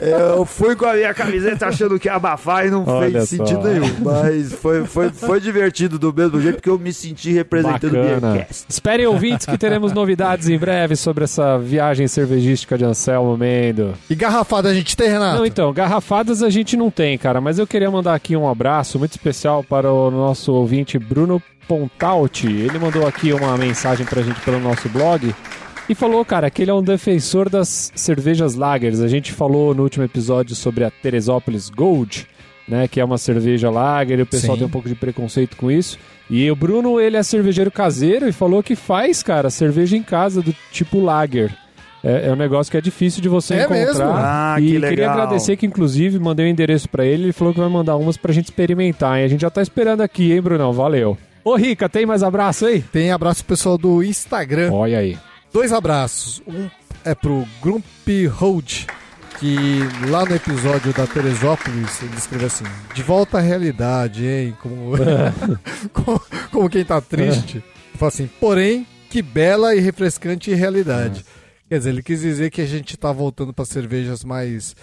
[0.02, 3.36] Eu fui com a minha camiseta achando que ia abafar e não Olha fez só.
[3.36, 3.90] sentido nenhum.
[4.00, 8.20] Mas foi, foi, foi divertido do mesmo jeito, porque eu me senti representando o.
[8.20, 8.66] Beercast.
[8.68, 13.94] Esperem ouvintes que teremos novidades em breve sobre essa viagem cervejística de Anselmo Mendo.
[14.10, 15.38] E garrafada a gente tem, Renato?
[15.38, 18.98] Não, então, garrafadas a gente não tem, cara, mas eu queria mandar aqui um abraço
[18.98, 22.46] muito especial para o nosso ouvinte Bruno Pontalti.
[22.46, 25.34] Ele mandou aqui uma mensagem pra gente pelo nosso blog
[25.88, 29.00] e falou, cara, que ele é um defensor das cervejas lagers.
[29.00, 32.26] A gente falou no último episódio sobre a Teresópolis Gold,
[32.66, 34.58] né, que é uma cerveja lager, e o pessoal Sim.
[34.60, 35.98] tem um pouco de preconceito com isso.
[36.28, 40.42] E o Bruno, ele é cervejeiro caseiro e falou que faz, cara, cerveja em casa
[40.42, 41.50] do tipo lager.
[42.04, 43.74] É, é um negócio que é difícil de você É encontrar.
[43.86, 44.04] mesmo?
[44.04, 45.10] Ah, e que queria legal.
[45.14, 47.24] agradecer que, inclusive, mandei o endereço pra ele.
[47.24, 49.24] Ele falou que vai mandar umas pra gente experimentar, hein?
[49.24, 50.72] A gente já tá esperando aqui, hein, Brunão?
[50.72, 51.18] Valeu.
[51.42, 52.82] Ô, Rica, tem mais abraço aí?
[52.82, 54.70] Tem abraço pro pessoal do Instagram.
[54.72, 55.18] Olha aí.
[55.58, 56.40] Dois abraços.
[56.46, 56.70] Um
[57.04, 58.86] é pro Grumpy Road,
[59.40, 62.62] que lá no episódio da Teresópolis ele escreveu assim:
[62.94, 64.56] De volta à realidade, hein?
[64.62, 64.92] Como,
[65.92, 67.60] como, como quem tá triste.
[67.96, 71.24] Fala assim: Porém, que bela e refrescante realidade.
[71.68, 74.76] Quer dizer, ele quis dizer que a gente tá voltando para cervejas mais.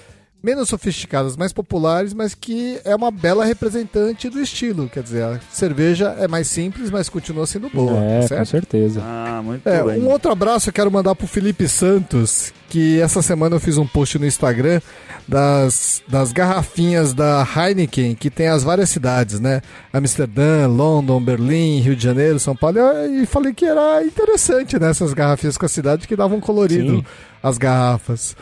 [0.46, 4.88] Menos sofisticadas, mais populares, mas que é uma bela representante do estilo.
[4.88, 8.40] Quer dizer, a cerveja é mais simples, mas continua sendo boa, é, certo?
[8.42, 9.02] com certeza.
[9.04, 10.00] Ah, muito É, bem.
[10.04, 13.88] um outro abraço eu quero mandar pro Felipe Santos, que essa semana eu fiz um
[13.88, 14.82] post no Instagram
[15.28, 19.62] das, das garrafinhas da Heineken, que tem as várias cidades, né?
[19.92, 22.78] Amsterdã, London, Berlim, Rio de Janeiro, São Paulo,
[23.10, 24.92] e e falei que era interessante, né?
[24.92, 27.06] Essas garrafinhas com a cidade que davam colorido Sim.
[27.42, 28.36] as garrafas.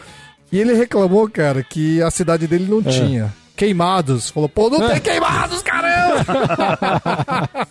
[0.53, 2.67] E ele reclamou, cara, que a cidade dele É.
[2.69, 3.33] não tinha.
[3.57, 4.29] Queimados.
[4.29, 6.23] Falou, pô, não tem queimados, caramba!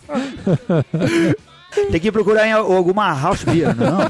[1.91, 3.97] Tem que procurar em alguma house beer, não?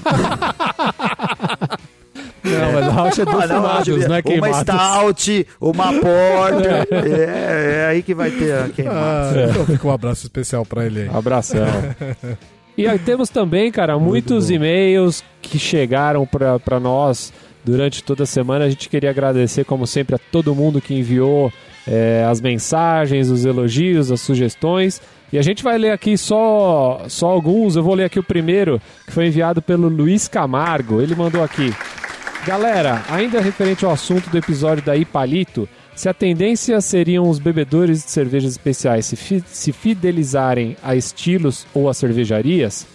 [2.43, 4.07] Não, mas a rocha é Ah, defumados, beer.
[4.09, 4.59] não é Uma queimados.
[4.59, 6.87] stout, uma porter.
[6.91, 9.45] é, é aí que vai ter a queimada.
[9.45, 11.09] Ah, então fica um abraço especial pra ele aí.
[11.15, 11.65] Abração.
[12.77, 17.31] E aí temos também, cara, muitos e-mails que chegaram pra pra nós
[17.63, 18.65] durante toda a semana.
[18.65, 21.51] A gente queria agradecer, como sempre, a todo mundo que enviou
[21.87, 25.01] é, as mensagens, os elogios, as sugestões.
[25.31, 27.75] E a gente vai ler aqui só, só alguns.
[27.75, 31.01] Eu vou ler aqui o primeiro, que foi enviado pelo Luiz Camargo.
[31.01, 31.73] Ele mandou aqui.
[32.45, 38.03] Galera, ainda referente ao assunto do episódio da Ipalito, se a tendência seriam os bebedores
[38.03, 42.85] de cervejas especiais se, fi- se fidelizarem a estilos ou a cervejarias,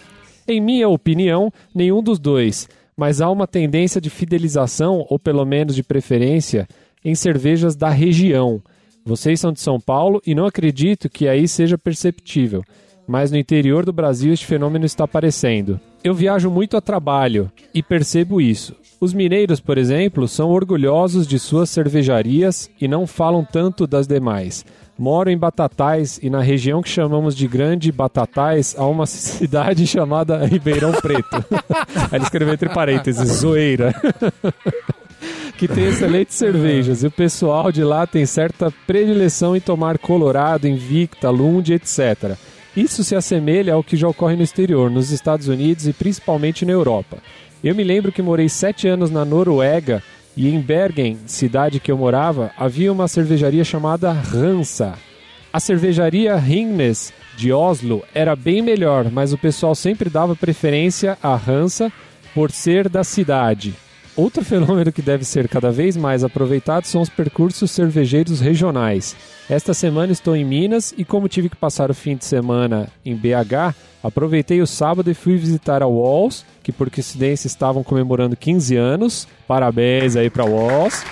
[0.46, 5.76] em minha opinião, nenhum dos dois, mas há uma tendência de fidelização, ou pelo menos
[5.76, 6.66] de preferência,
[7.04, 8.60] em cervejas da região.
[9.04, 12.64] Vocês são de São Paulo e não acredito que aí seja perceptível,
[13.06, 15.78] mas no interior do Brasil este fenômeno está aparecendo.
[16.02, 18.74] Eu viajo muito a trabalho e percebo isso.
[19.00, 24.64] Os mineiros, por exemplo, são orgulhosos de suas cervejarias e não falam tanto das demais.
[24.98, 30.44] Moro em Batatais e na região que chamamos de Grande Batatais há uma cidade chamada
[30.44, 31.36] Ribeirão Preto.
[32.10, 33.94] Aí ele escreveu entre parênteses, zoeira.
[35.56, 37.04] que tem excelentes cervejas.
[37.04, 42.36] E o pessoal de lá tem certa predileção em tomar Colorado, Invicta, Lund, etc.
[42.76, 46.72] Isso se assemelha ao que já ocorre no exterior, nos Estados Unidos e principalmente na
[46.72, 47.18] Europa.
[47.62, 50.02] Eu me lembro que morei sete anos na Noruega
[50.38, 54.94] e em Bergen, cidade que eu morava, havia uma cervejaria chamada Hansa.
[55.52, 61.34] A cervejaria Ringnes de Oslo era bem melhor, mas o pessoal sempre dava preferência à
[61.34, 61.92] Hansa
[62.32, 63.74] por ser da cidade.
[64.18, 69.14] Outro fenômeno que deve ser cada vez mais aproveitado são os percursos cervejeiros regionais.
[69.48, 73.14] Esta semana estou em Minas e, como tive que passar o fim de semana em
[73.14, 78.74] BH, aproveitei o sábado e fui visitar a Walls, que por coincidência estavam comemorando 15
[78.74, 79.28] anos.
[79.46, 81.04] Parabéns aí para Walls.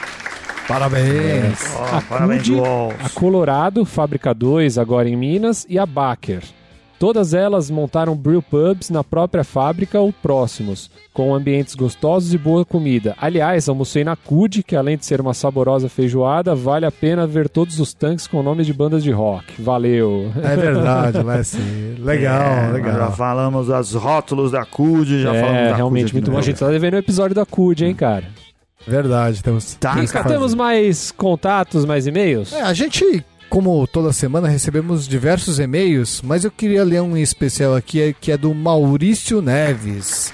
[0.66, 1.60] Parabéns.
[1.76, 2.96] Ó, A parabéns, Cudi, Walls.
[3.04, 6.42] a Colorado, Fábrica 2, agora em Minas, e a Baker.
[6.98, 12.64] Todas elas montaram brew pubs na própria fábrica ou próximos, com ambientes gostosos e boa
[12.64, 13.14] comida.
[13.20, 17.48] Aliás, almocei na CUD, que além de ser uma saborosa feijoada, vale a pena ver
[17.50, 19.60] todos os tanques com nomes de bandas de rock.
[19.60, 20.32] Valeu!
[20.42, 21.96] É verdade, Leslie.
[22.00, 23.12] Legal, É, nós Já legal.
[23.12, 26.38] falamos das rótulos da CUD, já falamos é, da realmente CUD muito bom.
[26.38, 28.24] A gente tá devendo o episódio da CUD, hein, cara?
[28.86, 29.74] Verdade, temos.
[29.74, 29.96] Tá.
[30.28, 32.52] Temos mais contatos, mais e-mails?
[32.52, 37.74] É, a gente, como toda semana, recebemos diversos e-mails, mas eu queria ler um especial
[37.74, 40.32] aqui, é- que é do Maurício Neves.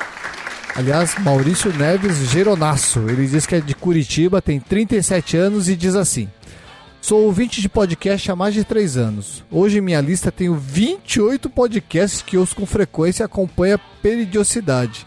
[0.74, 3.00] Aliás, Maurício Neves Geronasso.
[3.08, 6.28] Ele diz que é de Curitiba, tem 37 anos e diz assim:
[7.00, 9.44] Sou ouvinte de podcast há mais de 3 anos.
[9.50, 15.06] Hoje em minha lista tenho 28 podcasts que ouço com frequência e acompanho a periodicidade.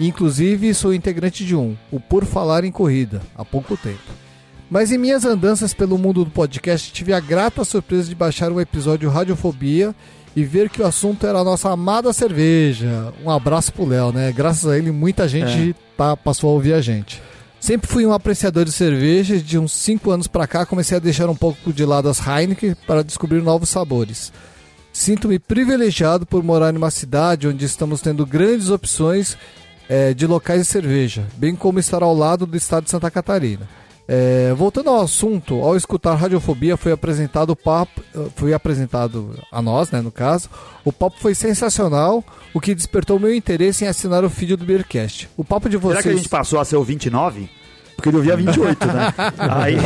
[0.00, 4.23] Inclusive, sou integrante de um, o Por Falar em Corrida, há pouco tempo.
[4.70, 8.60] Mas em minhas andanças pelo mundo do podcast, tive a grata surpresa de baixar um
[8.60, 9.94] episódio Radiofobia
[10.34, 13.12] e ver que o assunto era a nossa amada cerveja.
[13.24, 14.32] Um abraço pro Léo, né?
[14.32, 17.22] Graças a ele, muita gente tá, passou a ouvir a gente.
[17.60, 21.00] Sempre fui um apreciador de cerveja e de uns 5 anos pra cá comecei a
[21.00, 24.32] deixar um pouco de lado as Heineken para descobrir novos sabores.
[24.92, 29.36] Sinto-me privilegiado por morar em uma cidade onde estamos tendo grandes opções
[29.88, 33.68] eh, de locais de cerveja, bem como estar ao lado do estado de Santa Catarina.
[34.06, 38.02] Eh, voltando ao assunto, ao escutar Radiofobia foi apresentado o papo,
[38.36, 40.50] foi apresentado a nós, né, no caso.
[40.84, 45.28] O papo foi sensacional, o que despertou meu interesse em assinar o feed do Beercast.
[45.36, 47.48] O papo de vocês Será que a gente passou a ser o 29?
[47.96, 49.14] Porque ele ouvia 28, né?
[49.38, 49.76] Aí,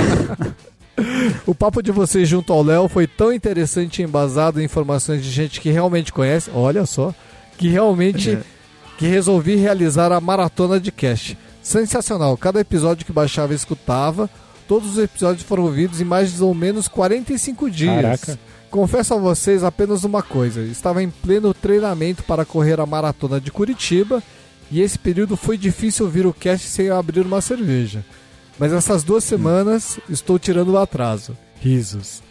[1.46, 5.30] O papo de vocês junto ao Léo foi tão interessante e embasado em informações de
[5.30, 7.14] gente que realmente conhece, olha só,
[7.56, 8.38] que realmente
[8.98, 11.38] que resolvi realizar a maratona de cast.
[11.68, 14.30] Sensacional, cada episódio que baixava e escutava,
[14.66, 17.94] todos os episódios foram ouvidos em mais ou menos 45 dias.
[17.94, 18.38] Caraca.
[18.70, 23.52] Confesso a vocês apenas uma coisa, estava em pleno treinamento para correr a maratona de
[23.52, 24.22] Curitiba
[24.70, 28.02] e esse período foi difícil ouvir o cast sem abrir uma cerveja.
[28.58, 31.36] Mas essas duas semanas estou tirando o atraso.
[31.60, 32.22] Risos.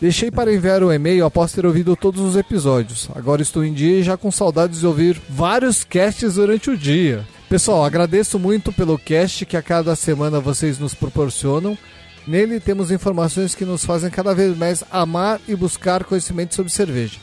[0.00, 3.08] Deixei para enviar o e-mail após ter ouvido todos os episódios.
[3.14, 7.26] Agora estou em dia e já com saudades de ouvir vários casts durante o dia.
[7.48, 11.78] Pessoal, agradeço muito pelo cast que a cada semana vocês nos proporcionam.
[12.26, 17.18] Nele temos informações que nos fazem cada vez mais amar e buscar conhecimento sobre cerveja.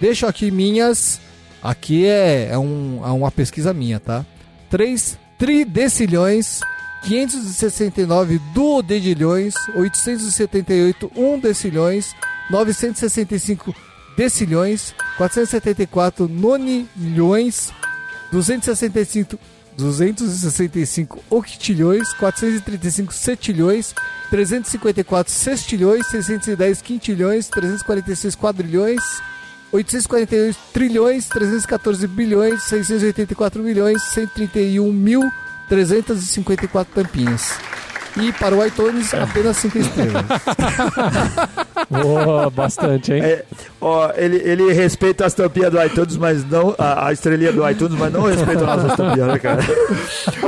[0.00, 1.20] Deixo aqui minhas.
[1.62, 4.24] Aqui é, é, um, é uma pesquisa minha, tá?
[4.70, 6.60] 3 tridecilhões,
[7.06, 12.16] 569 duodecilhões, 878 undecilhões,
[12.50, 13.72] 965
[14.16, 17.72] decilhões, 474 nonilhões,
[18.32, 19.38] 265
[19.76, 23.94] 265 octilhões, 435 setilhões,
[24.30, 29.02] 354 sextilhões, 610 quintilhões, 346 quadrilhões,
[29.70, 35.20] 848 trilhões, 314 bilhões, 684 milhões, 131 mil,
[35.68, 37.58] 354 tampinhas.
[38.16, 40.24] E para o iTunes, apenas 5 estrelas.
[41.90, 43.22] Boa, bastante, hein?
[43.22, 43.44] é,
[43.80, 46.74] ó, ele, ele respeita as tampinhas do iTunes, mas não.
[46.78, 49.62] A, a estrelinha do iTunes, mas não respeita as nossas tampinhas, né, cara?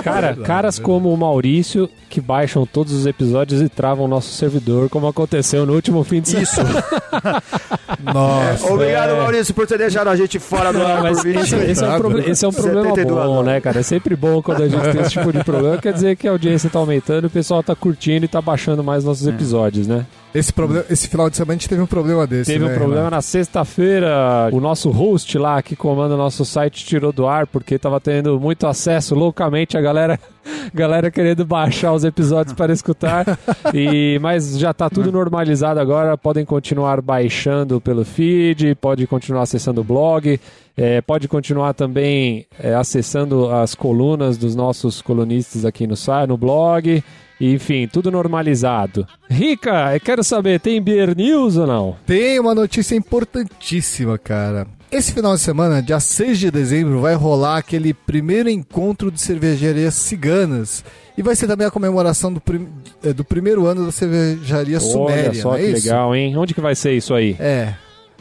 [0.02, 4.88] Cara, caras como o Maurício que baixam todos os episódios e travam o nosso servidor,
[4.88, 6.42] como aconteceu no último fim de semana.
[6.42, 6.60] Isso.
[8.02, 8.72] Nossa.
[8.72, 9.16] Obrigado, É.
[9.20, 11.88] Maurício, por ter deixado a gente fora do ar Mas por 20 esse, esse é
[11.88, 13.46] um, proble- esse é um problema 72 bom, horas.
[13.46, 13.80] né, cara?
[13.80, 15.78] É sempre bom quando a gente tem esse tipo de programa.
[15.78, 19.04] Quer dizer que a audiência tá aumentando, o pessoal tá curtindo e tá baixando mais
[19.04, 20.06] nossos episódios, né?
[20.34, 22.52] Esse, problema, esse final de semana a gente teve um problema desse.
[22.52, 23.16] Teve né, um problema Renato?
[23.16, 24.48] na sexta-feira.
[24.52, 28.38] O nosso host lá que comanda o nosso site tirou do ar porque tava tendo
[28.38, 30.18] muito acesso loucamente a galera,
[30.72, 33.38] galera querendo baixar os episódios para escutar.
[33.74, 36.16] E mas já tá tudo normalizado agora.
[36.16, 40.38] Podem continuar baixando pelo feed, pode continuar acessando o blog.
[40.78, 46.36] É, pode continuar também é, acessando as colunas dos nossos colunistas aqui no site, no
[46.38, 47.02] blog.
[47.40, 49.06] Enfim, tudo normalizado.
[49.30, 51.96] Rica, eu quero saber, tem Beer News ou não?
[52.06, 54.66] Tem uma notícia importantíssima, cara.
[54.90, 59.94] Esse final de semana, dia 6 de dezembro, vai rolar aquele primeiro encontro de cervejarias
[59.94, 60.82] ciganas.
[61.16, 62.68] E vai ser também a comemoração do, prim-
[63.04, 65.30] eh, do primeiro ano da cervejaria Suméria.
[65.30, 65.86] Olha só é que isso?
[65.88, 66.36] legal, hein?
[66.36, 67.36] Onde que vai ser isso aí?
[67.38, 67.74] É.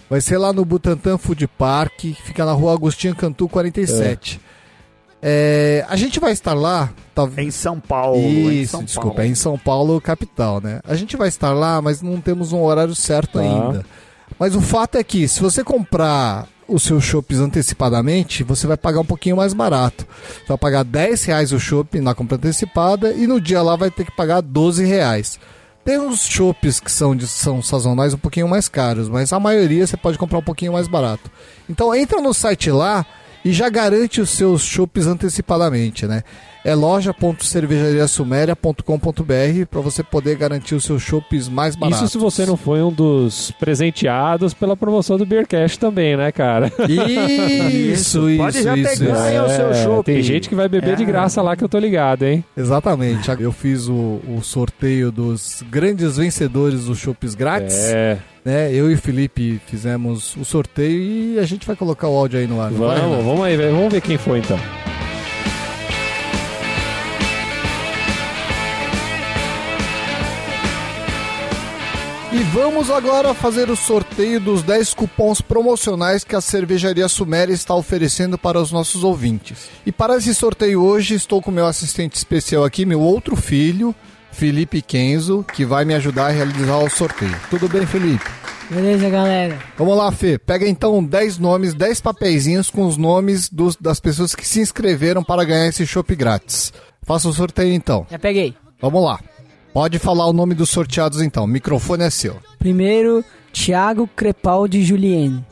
[0.09, 4.39] Vai ser lá no Butantã Food Park, que fica na rua Agostinho Cantu 47.
[5.21, 8.17] É, a gente vai estar lá, tá, Em São Paulo.
[8.17, 9.21] em isso, São desculpa, Paulo.
[9.23, 10.79] é em São Paulo, capital, né?
[10.87, 13.39] A gente vai estar lá, mas não temos um horário certo Tá.
[13.41, 13.85] ainda.
[14.39, 18.99] Mas o fato é que, se você comprar os seus chopps antecipadamente, você vai pagar
[18.99, 20.05] um pouquinho mais barato.
[20.39, 23.89] Você vai pagar 10 reais o chopp na compra antecipada e no dia lá vai
[23.89, 25.39] ter que pagar 12 reais.
[25.87, 29.87] Tem uns chopps que são, de, são sazonais um pouquinho mais caros, mas a maioria
[29.87, 31.31] você pode comprar um pouquinho mais barato.
[31.69, 33.05] Então entra no site lá
[33.45, 36.23] e já garante os seus chopps antecipadamente, né?
[36.65, 42.01] É loja.cervejariasumeria.com.br para você poder garantir os seus chopps mais baratos.
[42.03, 46.71] Isso se você não foi um dos presenteados pela promoção do Beercast também, né, cara?
[46.89, 49.21] Isso, isso, Pode já isso, pegar isso.
[49.21, 50.05] aí o seu chopp.
[50.05, 51.05] Tem gente que vai beber de É.
[51.05, 52.43] graça lá que eu tô ligado, hein?
[52.55, 53.29] Exatamente.
[53.39, 57.75] Eu fiz o, o sorteio dos grandes vencedores dos chopps grátis.
[57.89, 58.73] É, Né?
[58.73, 62.47] Eu e o Felipe fizemos o sorteio e a gente vai colocar o áudio aí
[62.47, 62.71] no ar.
[62.71, 63.23] não vai, vamos, Renato?
[63.29, 64.57] vamos aí, vamos ver quem foi então.
[72.37, 77.73] E vamos agora fazer o sorteio dos 10 cupons promocionais que a Cervejaria Sumera está
[77.73, 79.69] oferecendo para os nossos ouvintes.
[79.85, 83.93] E para esse sorteio hoje estou com meu assistente especial aqui, meu outro filho,
[84.31, 87.35] Felipe Kenzo, que vai me ajudar a realizar o sorteio.
[87.49, 88.23] Tudo bem, Felipe?
[88.69, 89.57] Beleza, galera?
[89.77, 90.37] Vamos lá, Fê.
[90.37, 95.23] Pega então 10 nomes, 10 papeizinhos com os nomes dos- das pessoas que se inscreveram
[95.23, 96.71] para ganhar esse chopp grátis.
[97.01, 98.05] Faça o sorteio então.
[98.11, 98.53] Já peguei.
[98.79, 99.19] Vamos lá.
[99.77, 101.43] Pode falar o nome dos sorteados então.
[101.43, 102.41] O microfone é seu.
[102.57, 103.23] Primeiro,
[103.53, 105.45] Thiago Crepaldi Juliene.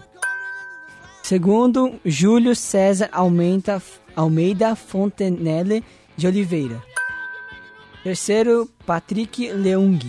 [1.22, 3.80] Segundo, Júlio César Almeida,
[4.16, 5.84] Almeida Fontenelle
[6.18, 6.82] de Oliveira.
[8.04, 10.00] Terceiro, Patrick Leung.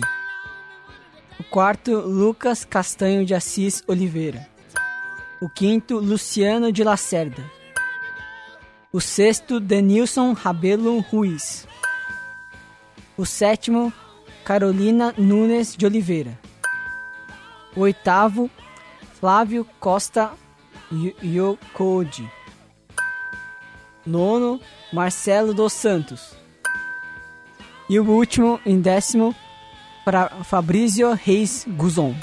[1.39, 4.49] O quarto, Lucas Castanho de Assis Oliveira.
[5.39, 7.43] O quinto, Luciano de Lacerda.
[8.91, 11.67] O sexto, Denilson Rabelo Ruiz.
[13.15, 13.93] O sétimo,
[14.47, 16.39] Carolina Nunes de Oliveira.
[17.75, 18.49] Oitavo,
[19.19, 20.31] Flávio Costa
[20.89, 22.25] Yo- Yokodi.
[24.05, 24.61] Nono,
[24.93, 26.31] Marcelo dos Santos.
[27.89, 29.35] E o último, em décimo,
[30.05, 32.15] para Fabrício Reis Guzon.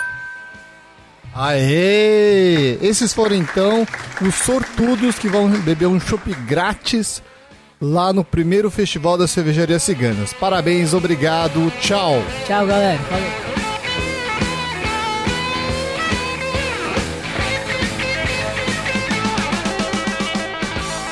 [1.34, 2.78] Aê!
[2.80, 3.86] Esses foram então
[4.26, 7.22] os sortudos que vão beber um chopp grátis
[7.92, 10.32] lá no primeiro festival da Cervejaria Ciganas.
[10.32, 12.22] Parabéns, obrigado, tchau!
[12.46, 12.98] Tchau, galera.
[12.98, 13.54] Falou.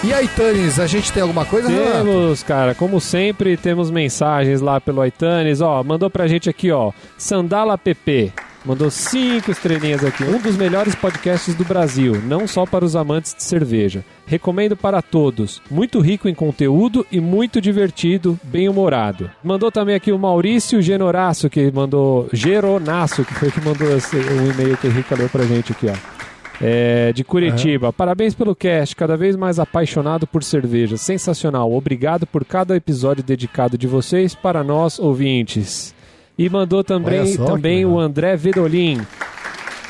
[0.04, 1.92] E aí, Tanis, a gente tem alguma coisa, Renato?
[1.92, 6.90] Temos, cara, como sempre, temos mensagens lá pelo iTunes, ó, mandou pra gente aqui, ó,
[7.16, 8.32] Sandala PP,
[8.64, 13.34] mandou cinco estrelinhas aqui, um dos melhores podcasts do Brasil, não só para os amantes
[13.34, 14.04] de cerveja.
[14.26, 19.30] Recomendo para todos, muito rico em conteúdo e muito divertido, bem humorado.
[19.42, 24.16] Mandou também aqui o Maurício Genoraço, que mandou, Geronasso, que foi o que mandou esse,
[24.16, 26.22] o e-mail que a Rica leu pra gente aqui, ó.
[26.64, 27.92] É, de Curitiba.
[27.92, 30.96] Parabéns pelo cast, cada vez mais apaixonado por cerveja.
[30.96, 31.72] Sensacional.
[31.72, 35.92] Obrigado por cada episódio dedicado de vocês para nós ouvintes.
[36.42, 38.00] E mandou também, também o.
[38.00, 39.00] André Vedolin.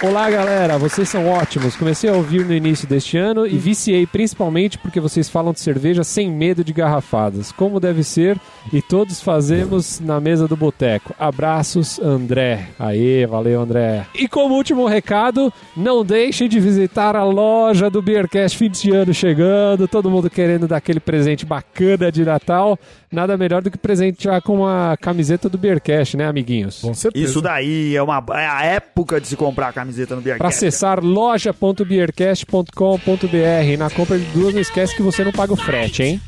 [0.04, 1.76] Olá, galera, vocês são ótimos.
[1.76, 6.02] Comecei a ouvir no início deste ano e viciei principalmente porque vocês falam de cerveja
[6.02, 8.36] sem medo de garrafadas, como deve ser,
[8.72, 11.14] e todos fazemos na mesa do boteco.
[11.16, 12.66] Abraços, André.
[12.80, 14.04] Aê, valeu, André.
[14.12, 19.14] E como último recado, não deixem de visitar a loja do Beercast fim de ano
[19.14, 22.76] chegando, todo mundo querendo dar aquele presente bacana de Natal.
[23.08, 26.80] Nada melhor do que presentear com uma camiseta do Beercast, né, amiguinhos?
[26.80, 27.24] Com certeza.
[27.24, 30.56] Isso daí é, uma, é a época de se comprar a camiseta no Para Beercast.
[30.56, 33.78] acessar loja.beercast.com.br.
[33.78, 36.20] Na compra de duas, não esquece que você não paga o frete, hein?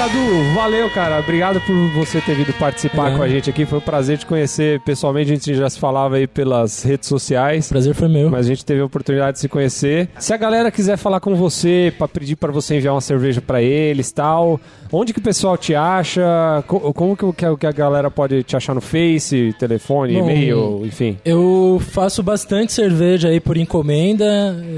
[0.00, 1.18] Cadu, valeu, cara.
[1.20, 3.16] Obrigado por você ter vindo participar É.
[3.18, 3.66] com a gente aqui.
[3.66, 5.30] Foi um prazer te conhecer pessoalmente.
[5.30, 7.68] A gente já se falava aí pelas redes sociais.
[7.68, 8.30] Prazer foi meu.
[8.30, 10.08] Mas a gente teve a oportunidade de se conhecer.
[10.18, 13.60] Se a galera quiser falar com você, pra pedir pra você enviar uma cerveja pra
[13.60, 14.58] eles tal,
[14.90, 16.64] onde que o pessoal te acha?
[16.66, 20.14] Co- Como que, o- que a- que a galera pode te achar no Face, telefone,
[20.14, 21.18] Bom, e-mail, enfim?
[21.26, 24.24] Eu faço bastante cerveja aí por encomenda.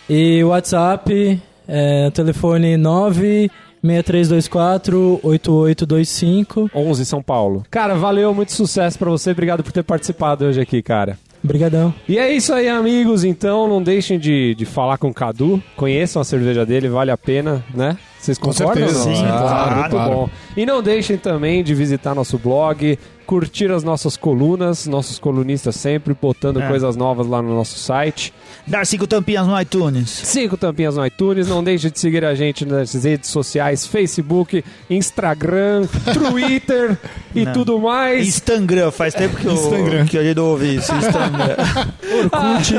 [0.09, 6.71] E WhatsApp, é, telefone 96324 8825.
[6.73, 7.65] 11 São Paulo.
[7.69, 9.31] Cara, valeu, muito sucesso pra você.
[9.31, 11.19] Obrigado por ter participado hoje aqui, cara.
[11.43, 11.93] Obrigadão.
[12.07, 13.25] E é isso aí, amigos.
[13.25, 15.61] Então, não deixem de, de falar com o Cadu.
[15.75, 17.97] Conheçam a cerveja dele, vale a pena, né?
[18.19, 18.73] Vocês concordam?
[18.75, 19.15] certeza, ou não?
[19.15, 20.11] sim, Ah, claro, muito claro.
[20.13, 20.29] bom.
[20.57, 22.97] E não deixem também de visitar nosso blog,
[23.27, 26.67] curtir as nossas colunas, nossos colunistas sempre botando É.
[26.67, 28.33] coisas novas lá no nosso site.
[28.65, 30.09] Dar cinco tampinhas no iTunes.
[30.09, 31.47] Cinco tampinhas no iTunes.
[31.47, 36.97] Não deixe de seguir a gente nas redes sociais: Facebook, Instagram, Twitter
[37.35, 37.53] e Não.
[37.53, 38.27] tudo mais.
[38.27, 40.05] Instagram, faz tempo que eu, Instagram.
[40.05, 40.91] que a gente não ouve isso.
[40.93, 41.55] Instagram.
[42.17, 42.73] Orkut!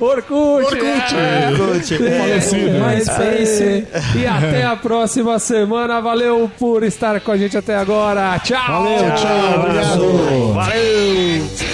[0.00, 1.14] Orkut.
[1.16, 1.50] é.
[1.50, 1.94] Orkut.
[1.94, 2.18] É.
[2.18, 2.78] Falecido.
[2.78, 3.86] MySpace.
[4.18, 6.00] E até a próxima semana.
[6.00, 8.38] Valeu por estar com a gente até agora.
[8.40, 8.84] Tchau!
[8.84, 10.52] Valeu, tchau, obrigado.
[10.54, 11.71] Valeu.